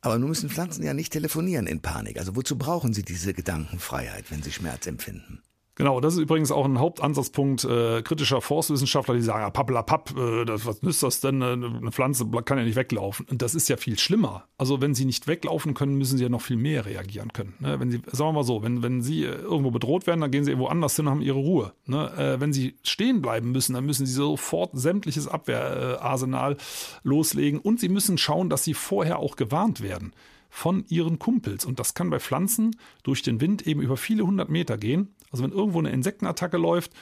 [0.00, 2.18] Aber nun müssen Pflanzen ja nicht telefonieren in Panik.
[2.18, 5.42] Also wozu brauchen sie diese Gedankenfreiheit, wenn sie Schmerz empfinden?
[5.78, 10.44] Genau, das ist übrigens auch ein Hauptansatzpunkt äh, kritischer Forstwissenschaftler, die sagen, ja, pappelapapp, äh,
[10.44, 11.40] das, was nützt das denn?
[11.40, 13.26] Äh, eine Pflanze kann ja nicht weglaufen.
[13.30, 14.48] Und das ist ja viel schlimmer.
[14.58, 17.54] Also wenn sie nicht weglaufen können, müssen sie ja noch viel mehr reagieren können.
[17.60, 17.78] Ne?
[17.78, 20.42] Wenn sie, sagen wir mal so, wenn, wenn sie äh, irgendwo bedroht werden, dann gehen
[20.42, 21.72] sie irgendwo anders hin und haben ihre Ruhe.
[21.86, 22.10] Ne?
[22.18, 26.56] Äh, wenn sie stehen bleiben müssen, dann müssen sie sofort sämtliches Abwehrarsenal
[27.04, 30.12] loslegen und sie müssen schauen, dass sie vorher auch gewarnt werden
[30.48, 31.64] von ihren Kumpels.
[31.64, 35.14] Und das kann bei Pflanzen durch den Wind eben über viele hundert Meter gehen.
[35.30, 36.92] Also wenn irgendwo eine Insektenattacke läuft,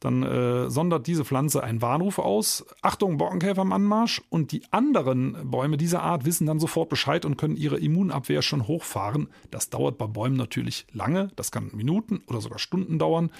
[0.00, 2.66] dann äh, sondert diese Pflanze einen Warnruf aus.
[2.82, 4.22] Achtung, Borkenkäfer am Anmarsch.
[4.28, 8.68] Und die anderen Bäume dieser Art wissen dann sofort Bescheid und können ihre Immunabwehr schon
[8.68, 9.28] hochfahren.
[9.50, 11.30] Das dauert bei Bäumen natürlich lange.
[11.36, 13.30] Das kann Minuten oder sogar Stunden dauern.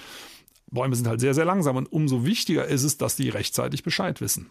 [0.69, 4.19] Bäume sind halt sehr, sehr langsam und umso wichtiger ist es, dass die rechtzeitig Bescheid
[4.19, 4.49] wissen.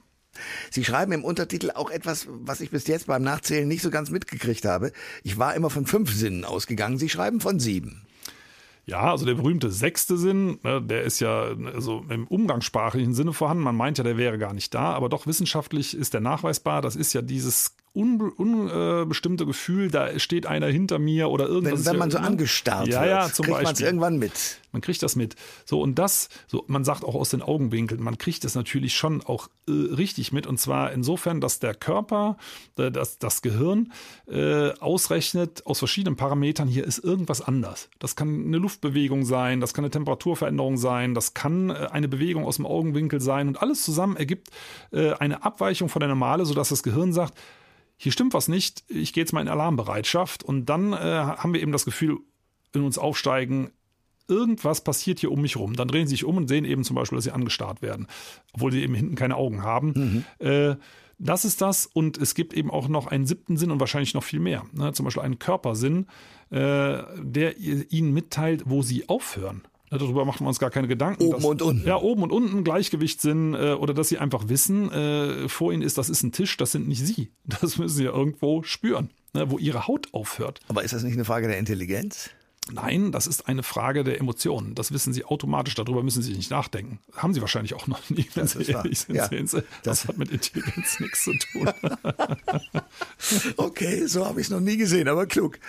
[0.71, 4.11] Sie schreiben im Untertitel auch etwas, was ich bis jetzt beim Nachzählen nicht so ganz
[4.11, 4.93] mitgekriegt habe.
[5.23, 6.99] Ich war immer von fünf Sinnen ausgegangen.
[6.99, 8.03] Sie schreiben von sieben.
[8.89, 13.65] Ja, also der berühmte sechste Sinn, ne, der ist ja also im umgangssprachlichen Sinne vorhanden.
[13.65, 16.83] Man meint ja, der wäre gar nicht da, aber doch wissenschaftlich ist der nachweisbar.
[16.83, 21.85] Das ist ja dieses unbestimmte un, äh, Gefühl, da steht einer hinter mir oder irgendwas.
[21.85, 24.59] Wenn, wenn man so angestarrt ja, wird, ja, zum kriegt man es irgendwann mit.
[24.73, 25.37] Man kriegt das mit.
[25.65, 29.23] So, und das, so, man sagt auch aus den Augenwinkeln, man kriegt das natürlich schon
[29.23, 30.47] auch äh, richtig mit.
[30.47, 32.37] Und zwar insofern, dass der Körper,
[32.77, 33.93] äh, dass das Gehirn
[34.29, 37.89] äh, ausrechnet aus verschiedenen Parametern, hier ist irgendwas anders.
[37.99, 42.45] Das kann eine Luftbewegung sein, das kann eine Temperaturveränderung sein, das kann äh, eine Bewegung
[42.45, 43.49] aus dem Augenwinkel sein.
[43.49, 44.51] Und alles zusammen ergibt
[44.93, 47.33] äh, eine Abweichung von der Normale, sodass das Gehirn sagt,
[47.97, 51.63] hier stimmt was nicht, ich gehe jetzt mal in Alarmbereitschaft und dann äh, haben wir
[51.63, 52.19] eben das Gefühl,
[52.73, 53.71] in uns aufsteigen,
[54.29, 55.75] irgendwas passiert hier um mich rum.
[55.75, 58.07] Dann drehen sie sich um und sehen eben zum Beispiel, dass sie angestarrt werden,
[58.53, 60.25] obwohl sie eben hinten keine Augen haben.
[60.41, 60.47] Mhm.
[60.47, 60.77] Äh,
[61.19, 64.25] das ist das und es gibt eben auch noch einen siebten Sinn und wahrscheinlich noch
[64.25, 64.65] viel mehr.
[64.73, 64.93] Ne?
[64.93, 66.07] Zum Beispiel einen Körpersinn,
[66.51, 69.63] äh, der ihnen mitteilt, wo sie aufhören.
[69.91, 71.23] Darüber machen wir uns gar keine Gedanken.
[71.23, 71.87] Oben dass, und unten.
[71.87, 75.97] Ja, oben und unten Gleichgewichtssinn äh, oder dass sie einfach wissen, äh, vor ihnen ist,
[75.99, 77.31] das ist ein Tisch, das sind nicht sie.
[77.45, 79.11] Das müssen sie ja irgendwo spüren.
[79.35, 80.61] ne, wo ihre Haut aufhört.
[80.69, 82.31] Aber ist das nicht eine Frage der Intelligenz?
[82.73, 84.75] Nein, das ist eine Frage der Emotionen.
[84.75, 85.77] Das wissen Sie automatisch.
[85.77, 86.99] Darüber müssen Sie nicht nachdenken.
[87.17, 89.15] Haben Sie wahrscheinlich auch noch nie, wenn Sie ehrlich sind.
[89.15, 91.71] Ja, sehen Sie, das, das hat mit Intelligenz nichts zu tun.
[93.57, 95.61] okay, so habe ich es noch nie gesehen, aber klug.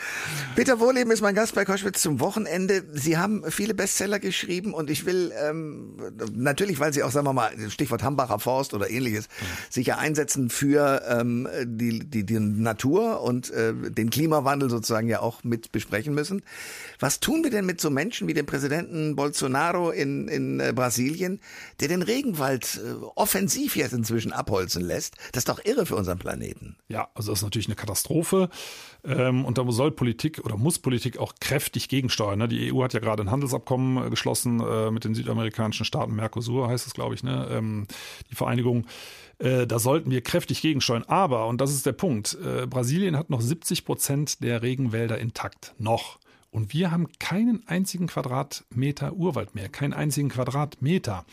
[0.55, 2.83] Peter Wohleben ist mein Gast bei Koschwitz zum Wochenende.
[2.93, 5.97] Sie haben viele Bestseller geschrieben und ich will ähm,
[6.33, 9.45] natürlich, weil Sie auch, sagen wir mal, Stichwort Hambacher Forst oder ähnliches, mhm.
[9.69, 15.19] sich ja einsetzen für ähm, die, die, die Natur und äh, den Klimawandel sozusagen ja
[15.19, 16.41] auch mit besprechen müssen.
[16.99, 21.39] Was tun wir denn mit so Menschen wie dem Präsidenten Bolsonaro in, in äh, Brasilien,
[21.79, 25.15] der den Regenwald äh, offensiv jetzt inzwischen abholzen lässt?
[25.31, 26.75] Das ist doch irre für unseren Planeten.
[26.87, 28.49] Ja, also das ist natürlich eine Katastrophe.
[29.03, 32.39] Ähm, und da soll Politik oder muss Politik auch kräftig gegensteuern.
[32.39, 32.47] Ne?
[32.47, 34.57] Die EU hat ja gerade ein Handelsabkommen äh, geschlossen
[34.91, 37.47] mit den südamerikanischen Staaten, Mercosur heißt es, glaube ich, ne?
[37.51, 37.87] Ähm,
[38.29, 38.85] die Vereinigung
[39.39, 41.03] da sollten wir kräftig gegensteuern.
[41.03, 42.35] Aber, und das ist der Punkt,
[42.71, 45.75] Brasilien hat noch 70 Prozent der Regenwälder intakt.
[45.77, 46.17] Noch.
[46.57, 51.23] Und wir haben keinen einzigen Quadratmeter Urwald mehr, keinen einzigen Quadratmeter.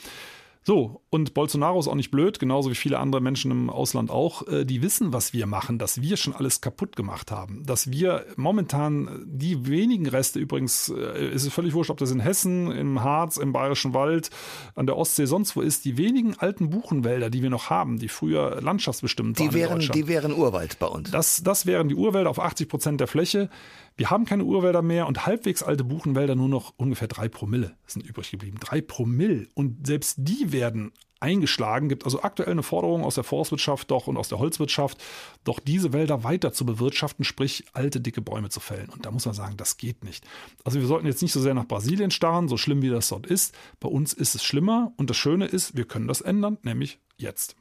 [0.66, 4.48] So, und Bolsonaro ist auch nicht blöd, genauso wie viele andere Menschen im Ausland auch.
[4.48, 7.64] Äh, die wissen, was wir machen, dass wir schon alles kaputt gemacht haben.
[7.66, 12.20] Dass wir momentan die wenigen Reste, übrigens äh, ist es völlig wurscht, ob das in
[12.20, 14.30] Hessen, im Harz, im Bayerischen Wald,
[14.74, 18.08] an der Ostsee, sonst wo ist, die wenigen alten Buchenwälder, die wir noch haben, die
[18.08, 19.54] früher landschaftsbestimmt die waren.
[19.54, 21.10] Wären, die wären Urwald bei uns.
[21.10, 23.50] Das, das wären die Urwälder auf 80 Prozent der Fläche.
[23.96, 28.04] Wir haben keine Urwälder mehr und halbwegs alte Buchenwälder nur noch ungefähr drei Promille sind
[28.04, 28.59] übrig geblieben.
[28.61, 29.46] Drei Promille.
[29.54, 31.88] Und selbst die werden eingeschlagen.
[31.88, 35.02] Gibt also aktuell eine Forderung aus der Forstwirtschaft doch und aus der Holzwirtschaft,
[35.44, 38.90] doch diese Wälder weiter zu bewirtschaften, sprich alte, dicke Bäume zu fällen.
[38.90, 40.24] Und da muss man sagen, das geht nicht.
[40.64, 43.26] Also wir sollten jetzt nicht so sehr nach Brasilien starren, so schlimm wie das dort
[43.26, 43.54] ist.
[43.80, 47.57] Bei uns ist es schlimmer und das Schöne ist, wir können das ändern, nämlich jetzt.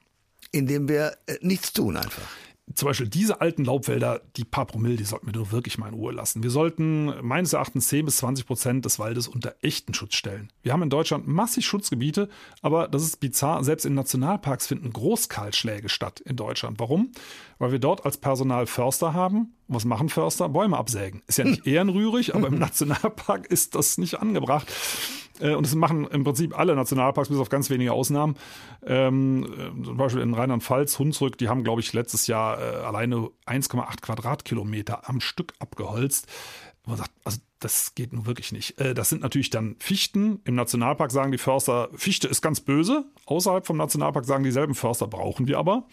[0.52, 2.28] Indem wir äh, nichts tun einfach
[2.73, 5.93] zum Beispiel diese alten Laubwälder, die paar Promille, die sollten wir doch wirklich mal in
[5.93, 6.43] Ruhe lassen.
[6.43, 10.49] Wir sollten meines Erachtens 10 bis 20 Prozent des Waldes unter echten Schutz stellen.
[10.63, 12.30] Wir haben in Deutschland massig Schutzgebiete,
[12.62, 13.63] aber das ist bizarr.
[13.63, 16.80] Selbst in Nationalparks finden Großkahlschläge statt in Deutschland.
[16.80, 17.12] Warum?
[17.60, 19.54] Weil wir dort als Personal Förster haben.
[19.67, 20.49] was machen Förster?
[20.49, 21.21] Bäume absägen.
[21.28, 24.67] Ist ja nicht ehrenrührig, aber im Nationalpark ist das nicht angebracht.
[25.39, 28.36] Äh, und das machen im Prinzip alle Nationalparks, bis auf ganz wenige Ausnahmen.
[28.86, 33.30] Ähm, äh, zum Beispiel in Rheinland-Pfalz, Hunsrück, die haben, glaube ich, letztes Jahr äh, alleine
[33.46, 36.28] 1,8 Quadratkilometer am Stück abgeholzt.
[36.86, 38.80] Man sagt, also das geht nun wirklich nicht.
[38.80, 40.41] Äh, das sind natürlich dann Fichten.
[40.43, 43.06] Im Nationalpark sagen die Förster, Fichte ist ganz böse.
[43.26, 45.88] Außerhalb vom Nationalpark sagen dieselben Förster, brauchen wir aber.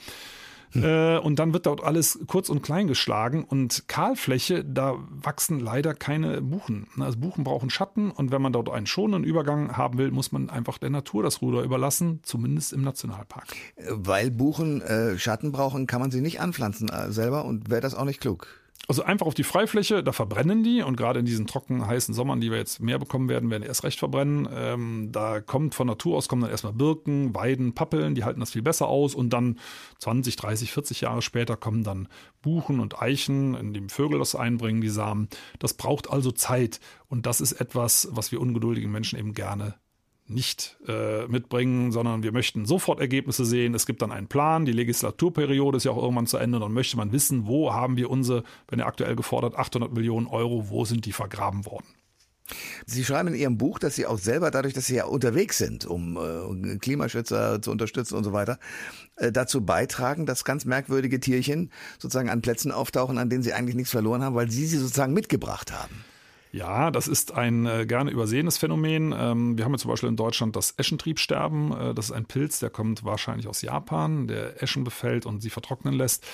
[0.74, 5.94] Äh, und dann wird dort alles kurz und klein geschlagen und Kahlfläche, da wachsen leider
[5.94, 6.86] keine Buchen.
[6.98, 10.50] Also Buchen brauchen Schatten und wenn man dort einen schonenden Übergang haben will, muss man
[10.50, 13.46] einfach der Natur das Ruder überlassen, zumindest im Nationalpark.
[13.88, 17.94] Weil Buchen äh, Schatten brauchen, kann man sie nicht anpflanzen äh, selber und wäre das
[17.94, 18.59] auch nicht klug.
[18.88, 22.40] Also einfach auf die Freifläche, da verbrennen die und gerade in diesen trockenen, heißen Sommern,
[22.40, 24.48] die wir jetzt mehr bekommen werden, werden erst recht verbrennen.
[24.52, 28.50] Ähm, da kommt von Natur aus kommen dann erstmal Birken, Weiden, Pappeln, die halten das
[28.50, 29.60] viel besser aus und dann
[29.98, 32.08] 20, 30, 40 Jahre später kommen dann
[32.42, 35.28] Buchen und Eichen, in dem Vögel das einbringen, die Samen.
[35.60, 39.74] Das braucht also Zeit und das ist etwas, was wir ungeduldigen Menschen eben gerne
[40.30, 43.74] nicht äh, mitbringen, sondern wir möchten sofort Ergebnisse sehen.
[43.74, 44.64] Es gibt dann einen Plan.
[44.64, 46.60] Die Legislaturperiode ist ja auch irgendwann zu Ende.
[46.60, 50.70] Dann möchte man wissen, wo haben wir unsere, wenn er aktuell gefordert, 800 Millionen Euro,
[50.70, 51.86] wo sind die vergraben worden?
[52.86, 55.86] Sie schreiben in Ihrem Buch, dass Sie auch selber dadurch, dass Sie ja unterwegs sind,
[55.86, 58.58] um äh, Klimaschützer zu unterstützen und so weiter,
[59.16, 63.76] äh, dazu beitragen, dass ganz merkwürdige Tierchen sozusagen an Plätzen auftauchen, an denen sie eigentlich
[63.76, 66.04] nichts verloren haben, weil Sie sie sozusagen mitgebracht haben.
[66.52, 69.14] Ja, das ist ein äh, gerne übersehenes Phänomen.
[69.16, 71.72] Ähm, wir haben ja zum Beispiel in Deutschland das Eschentriebsterben.
[71.72, 75.50] Äh, das ist ein Pilz, der kommt wahrscheinlich aus Japan, der Eschen befällt und sie
[75.50, 76.26] vertrocknen lässt.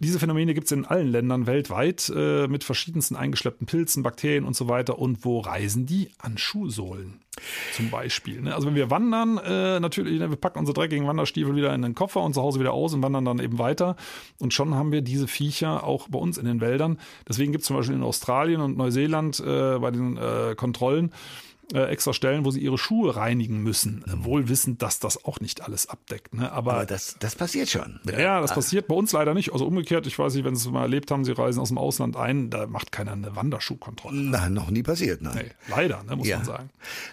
[0.00, 4.54] Diese Phänomene gibt es in allen Ländern weltweit äh, mit verschiedensten eingeschleppten Pilzen, Bakterien und
[4.54, 4.98] so weiter.
[4.98, 6.10] Und wo reisen die?
[6.18, 7.20] An Schuhsohlen
[7.72, 8.40] zum Beispiel.
[8.40, 8.54] Ne?
[8.54, 11.94] Also wenn wir wandern, äh, natürlich, ne, wir packen unsere dreckigen Wanderstiefel wieder in den
[11.94, 13.96] Koffer und zu Hause wieder aus und wandern dann eben weiter.
[14.38, 16.98] Und schon haben wir diese Viecher auch bei uns in den Wäldern.
[17.28, 21.12] Deswegen gibt es zum Beispiel in Australien und Neuseeland äh, bei den äh, Kontrollen
[21.72, 24.04] äh, extra Stellen, wo sie ihre Schuhe reinigen müssen.
[24.06, 24.24] Mhm.
[24.24, 26.34] Wohl wissend, dass das auch nicht alles abdeckt.
[26.34, 26.50] Ne?
[26.50, 28.00] Aber, Aber das, das passiert schon.
[28.06, 29.52] Ja, das passiert bei uns leider nicht.
[29.52, 31.78] Also umgekehrt, ich weiß nicht, wenn Sie es mal erlebt haben, Sie reisen aus dem
[31.78, 34.16] Ausland ein, da macht keiner eine Wanderschuhkontrolle.
[34.16, 35.36] Na, noch nie passiert, nein.
[35.36, 36.38] Nee, leider, ne, muss ja.
[36.38, 36.70] man sagen.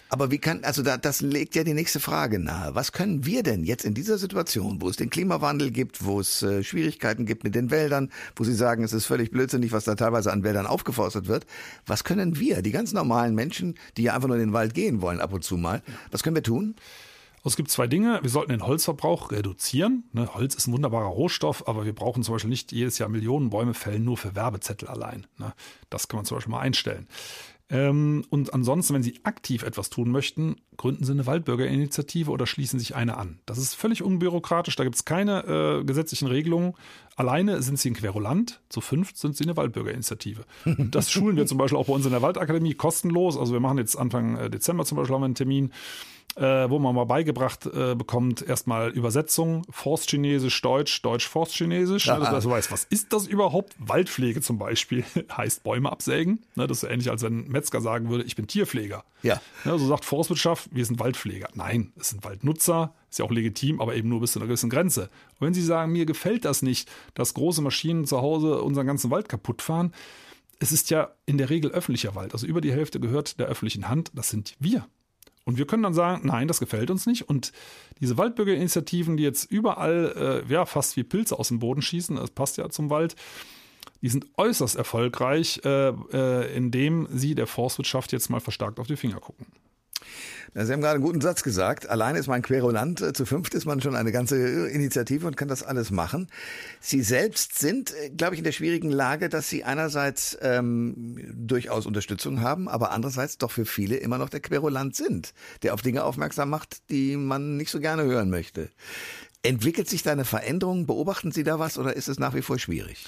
[0.10, 2.76] Aber wie kann, also da, das legt ja die nächste Frage nahe.
[2.76, 6.42] Was können wir denn jetzt in dieser Situation, wo es den Klimawandel gibt, wo es
[6.42, 9.96] äh, Schwierigkeiten gibt mit den Wäldern, wo Sie sagen, es ist völlig blödsinnig, was da
[9.96, 11.46] teilweise an Wäldern aufgeforstet wird,
[11.86, 15.20] was können wir, die ganz normalen Menschen, die ja einfach nur den Wald gehen wollen
[15.20, 15.82] ab und zu mal,
[16.12, 16.76] was können wir tun?
[17.46, 18.20] Es gibt zwei Dinge.
[18.24, 20.06] Wir sollten den Holzverbrauch reduzieren.
[20.14, 23.52] Ne, Holz ist ein wunderbarer Rohstoff, aber wir brauchen zum Beispiel nicht jedes Jahr Millionen
[23.52, 25.28] Bäume fällen, nur für Werbezettel allein.
[25.38, 25.54] Ne?
[25.92, 27.08] Das kann man zum Beispiel mal einstellen.
[27.70, 32.80] Ähm, und ansonsten, wenn Sie aktiv etwas tun möchten, gründen Sie eine Waldbürgerinitiative oder schließen
[32.80, 33.40] sich eine an.
[33.46, 36.74] Das ist völlig unbürokratisch, da gibt es keine äh, gesetzlichen Regelungen.
[37.16, 40.44] Alleine sind Sie ein Querulant, zu fünft sind Sie eine Waldbürgerinitiative.
[40.66, 43.38] Und das schulen wir zum Beispiel auch bei uns in der Waldakademie kostenlos.
[43.38, 45.72] Also wir machen jetzt Anfang äh, Dezember zum Beispiel haben wir einen Termin
[46.36, 52.08] äh, wo man mal beigebracht äh, bekommt, erstmal Übersetzung, Forstchinesisch, Deutsch, Deutsch, Forstchinesisch.
[52.08, 52.16] Ja.
[52.16, 53.76] Ne, dass man so weiß, was ist das überhaupt?
[53.80, 56.44] Waldpflege zum Beispiel heißt Bäume absägen.
[56.56, 59.04] Ne, das ist ähnlich, als wenn ein Metzger sagen würde, ich bin Tierpfleger.
[59.24, 59.42] Ja.
[59.64, 61.50] Ne, so sagt Forstwirtschaft, wir sind Waldpfleger.
[61.54, 64.70] Nein, es sind Waldnutzer, ist ja auch legitim, aber eben nur bis zu einer gewissen
[64.70, 65.10] Grenze.
[65.40, 69.12] Und wenn Sie sagen, mir gefällt das nicht, dass große Maschinen zu Hause unseren ganzen
[69.12, 69.94] Wald kaputt fahren,
[70.60, 72.34] es ist ja in der Regel öffentlicher Wald.
[72.34, 74.12] Also über die Hälfte gehört der öffentlichen Hand.
[74.14, 74.88] Das sind wir.
[75.44, 77.30] Und wir können dann sagen, nein, das gefällt uns nicht.
[77.30, 77.52] Und
[78.02, 82.32] diese Waldbürgerinitiativen, die jetzt überall äh, ja, fast wie Pilze aus dem Boden schießen, das
[82.32, 83.16] passt ja zum Wald,
[84.02, 88.98] die sind äußerst erfolgreich, äh, äh, indem sie der Forstwirtschaft jetzt mal verstärkt auf die
[88.98, 89.46] Finger gucken.
[90.54, 91.90] Sie haben gerade einen guten Satz gesagt.
[91.90, 95.50] Alleine ist man Querulant, äh, zu fünft ist man schon eine ganze Initiative und kann
[95.50, 96.28] das alles machen.
[96.80, 101.86] Sie selbst sind, äh, glaube ich, in der schwierigen Lage, dass Sie einerseits ähm, durchaus
[101.86, 106.06] Unterstützung haben, aber andererseits doch für viele immer noch der Querulant sind, der auf Dinge
[106.06, 108.70] aufmerksam macht, die man nicht so gerne hören möchte.
[109.44, 110.86] Entwickelt sich da eine Veränderung?
[110.88, 113.06] Beobachten Sie da was oder ist es nach wie vor schwierig?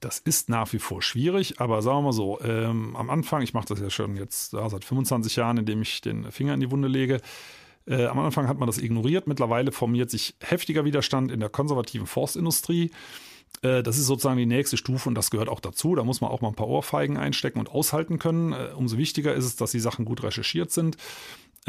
[0.00, 3.52] Das ist nach wie vor schwierig, aber sagen wir mal so, ähm, am Anfang, ich
[3.52, 6.70] mache das ja schon jetzt ja, seit 25 Jahren, indem ich den Finger in die
[6.70, 7.20] Wunde lege.
[7.86, 9.26] Äh, am Anfang hat man das ignoriert.
[9.26, 12.90] Mittlerweile formiert sich heftiger Widerstand in der konservativen Forstindustrie.
[13.62, 15.94] Äh, das ist sozusagen die nächste Stufe und das gehört auch dazu.
[15.94, 18.52] Da muss man auch mal ein paar Ohrfeigen einstecken und aushalten können.
[18.52, 20.96] Äh, umso wichtiger ist es, dass die Sachen gut recherchiert sind.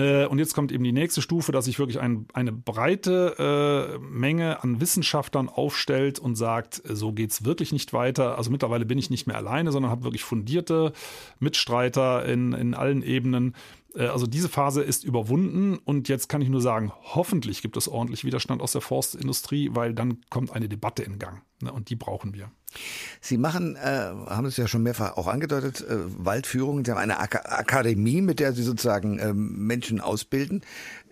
[0.02, 4.00] Äh, und jetzt kommt eben die nächste Stufe, dass sich wirklich ein, eine breite äh,
[4.00, 8.38] Menge an Wissenschaftlern aufstellt und sagt, so geht es wirklich nicht weiter.
[8.38, 10.94] Also mittlerweile bin ich nicht mehr alleine, sondern habe wirklich fundierte
[11.40, 13.56] Mitstreiter in, in allen Ebenen.
[13.96, 17.88] Äh, also diese Phase ist überwunden und jetzt kann ich nur sagen, hoffentlich gibt es
[17.88, 21.96] ordentlich Widerstand aus der Forstindustrie, weil dann kommt eine Debatte in Gang ne, und die
[21.96, 22.52] brauchen wir.
[23.20, 26.86] Sie machen, äh, haben es ja schon mehrfach auch angedeutet, äh, Waldführungen.
[26.86, 30.62] Sie haben eine Ak Akademie, mit der Sie sozusagen äh, Menschen ausbilden.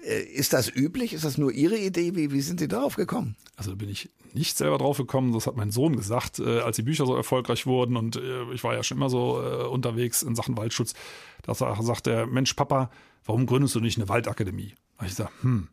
[0.03, 1.13] Äh, ist das üblich?
[1.13, 2.15] Ist das nur Ihre Idee?
[2.15, 3.35] Wie, wie sind Sie darauf gekommen?
[3.55, 5.33] Also bin ich nicht selber drauf gekommen.
[5.33, 7.97] Das hat mein Sohn gesagt, äh, als die Bücher so erfolgreich wurden.
[7.97, 9.37] Und äh, ich war ja schon immer so
[9.71, 10.93] unterwegs in Sachen Waldschutz.
[11.43, 12.89] Da sagt der Mensch, Papa,
[13.25, 14.75] warum gründest du nicht eine Waldakademie?
[14.97, 15.67] Und ich sage, hm,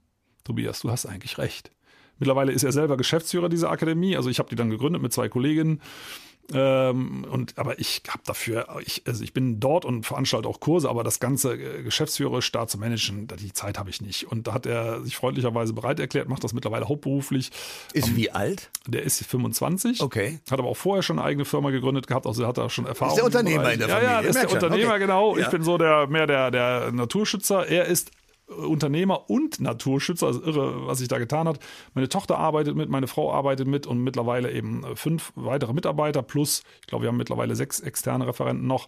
[0.45, 1.71] Tobias, du hast eigentlich recht.
[2.19, 4.17] Mittlerweile ist er selber Geschäftsführer dieser Akademie.
[4.17, 5.81] Also ich habe die dann gegründet mit zwei Kolleginnen.
[6.55, 10.89] Ähm, und aber ich habe dafür, ich, also ich bin dort und veranstalte auch Kurse,
[10.89, 14.31] aber das ganze äh, geschäftsführerisch da zu managen, die Zeit habe ich nicht.
[14.31, 17.51] Und da hat er sich freundlicherweise bereit erklärt, macht das mittlerweile hauptberuflich.
[17.93, 18.71] Ist um, wie alt?
[18.87, 20.01] Der ist 25.
[20.01, 20.39] Okay.
[20.49, 23.15] Hat aber auch vorher schon eine eigene Firma gegründet gehabt, also hat er schon Erfahrung.
[23.15, 24.09] Ist der Unternehmer in der Familie.
[24.09, 24.99] Ja, ja, ist der Unternehmer, okay.
[25.01, 25.37] genau.
[25.37, 25.43] Ja.
[25.43, 27.67] Ich bin so der mehr der, der Naturschützer.
[27.67, 28.13] Er ist
[28.47, 31.59] Unternehmer und Naturschützer, also irre, was sich da getan hat.
[31.95, 36.63] Meine Tochter arbeitet mit, meine Frau arbeitet mit und mittlerweile eben fünf weitere Mitarbeiter plus,
[36.81, 38.87] ich glaube, wir haben mittlerweile sechs externe Referenten noch.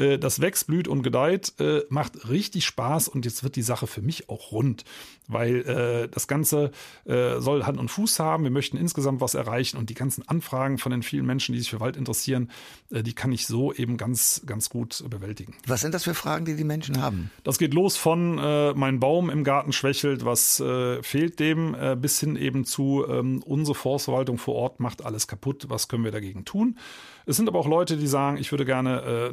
[0.00, 3.86] Äh, das wächst, blüht und gedeiht, äh, macht richtig Spaß und jetzt wird die Sache
[3.86, 4.84] für mich auch rund,
[5.28, 6.72] weil äh, das Ganze
[7.04, 8.44] soll Hand und Fuß haben.
[8.44, 11.70] Wir möchten insgesamt was erreichen und die ganzen Anfragen von den vielen Menschen, die sich
[11.70, 12.50] für Wald interessieren,
[12.90, 15.54] die kann ich so eben ganz, ganz gut bewältigen.
[15.66, 17.30] Was sind das für Fragen, die die Menschen haben?
[17.42, 21.96] Das geht los von äh, mein Baum im Garten schwächelt, was äh, fehlt dem, äh,
[21.96, 26.12] bis hin eben zu ähm, unsere Forstverwaltung vor Ort macht alles kaputt, was können wir
[26.12, 26.78] dagegen tun?
[27.26, 29.32] Es sind aber auch Leute, die sagen, ich würde gerne äh,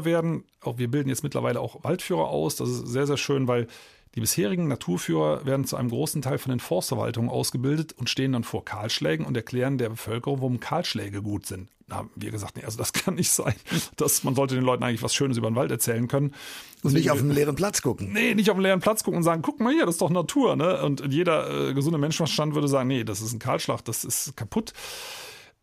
[0.00, 0.44] Naturführer werden.
[0.62, 2.56] Auch wir bilden jetzt mittlerweile auch Waldführer aus.
[2.56, 3.66] Das ist sehr, sehr schön, weil
[4.14, 8.42] die bisherigen Naturführer werden zu einem großen Teil von den Forstverwaltungen ausgebildet und stehen dann
[8.42, 11.68] vor Kahlschlägen und erklären der Bevölkerung, warum Kahlschläge gut sind.
[11.86, 13.54] Da haben wir gesagt, nee, also das kann nicht sein.
[13.96, 16.34] Das, man sollte den Leuten eigentlich was Schönes über den Wald erzählen können.
[16.82, 18.12] Und nicht auf einen leeren Platz gucken.
[18.12, 20.10] Nee, nicht auf einen leeren Platz gucken und sagen, guck mal hier, das ist doch
[20.10, 20.56] Natur.
[20.56, 20.82] Ne?
[20.82, 24.72] Und jeder äh, gesunde Menschenverstand würde sagen, nee, das ist ein Kahlschlag, das ist kaputt.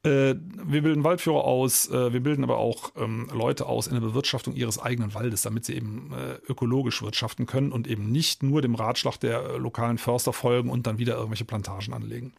[0.03, 4.01] Äh, wir bilden Waldführer aus, äh, wir bilden aber auch ähm, Leute aus in der
[4.01, 8.62] Bewirtschaftung ihres eigenen Waldes, damit sie eben äh, ökologisch wirtschaften können und eben nicht nur
[8.62, 12.33] dem Ratschlag der lokalen Förster folgen und dann wieder irgendwelche Plantagen anlegen.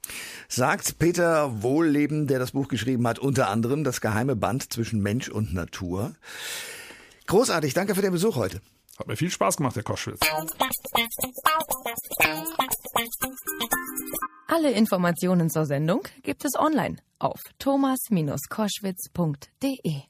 [0.49, 5.29] Sagt Peter Wohlleben, der das Buch geschrieben hat, unter anderem das geheime Band zwischen Mensch
[5.29, 6.15] und Natur.
[7.27, 8.61] Großartig, danke für den Besuch heute.
[8.99, 10.19] Hat mir viel Spaß gemacht, Herr Koschwitz.
[14.49, 20.08] Alle Informationen zur Sendung gibt es online auf thomas-koschwitz.de.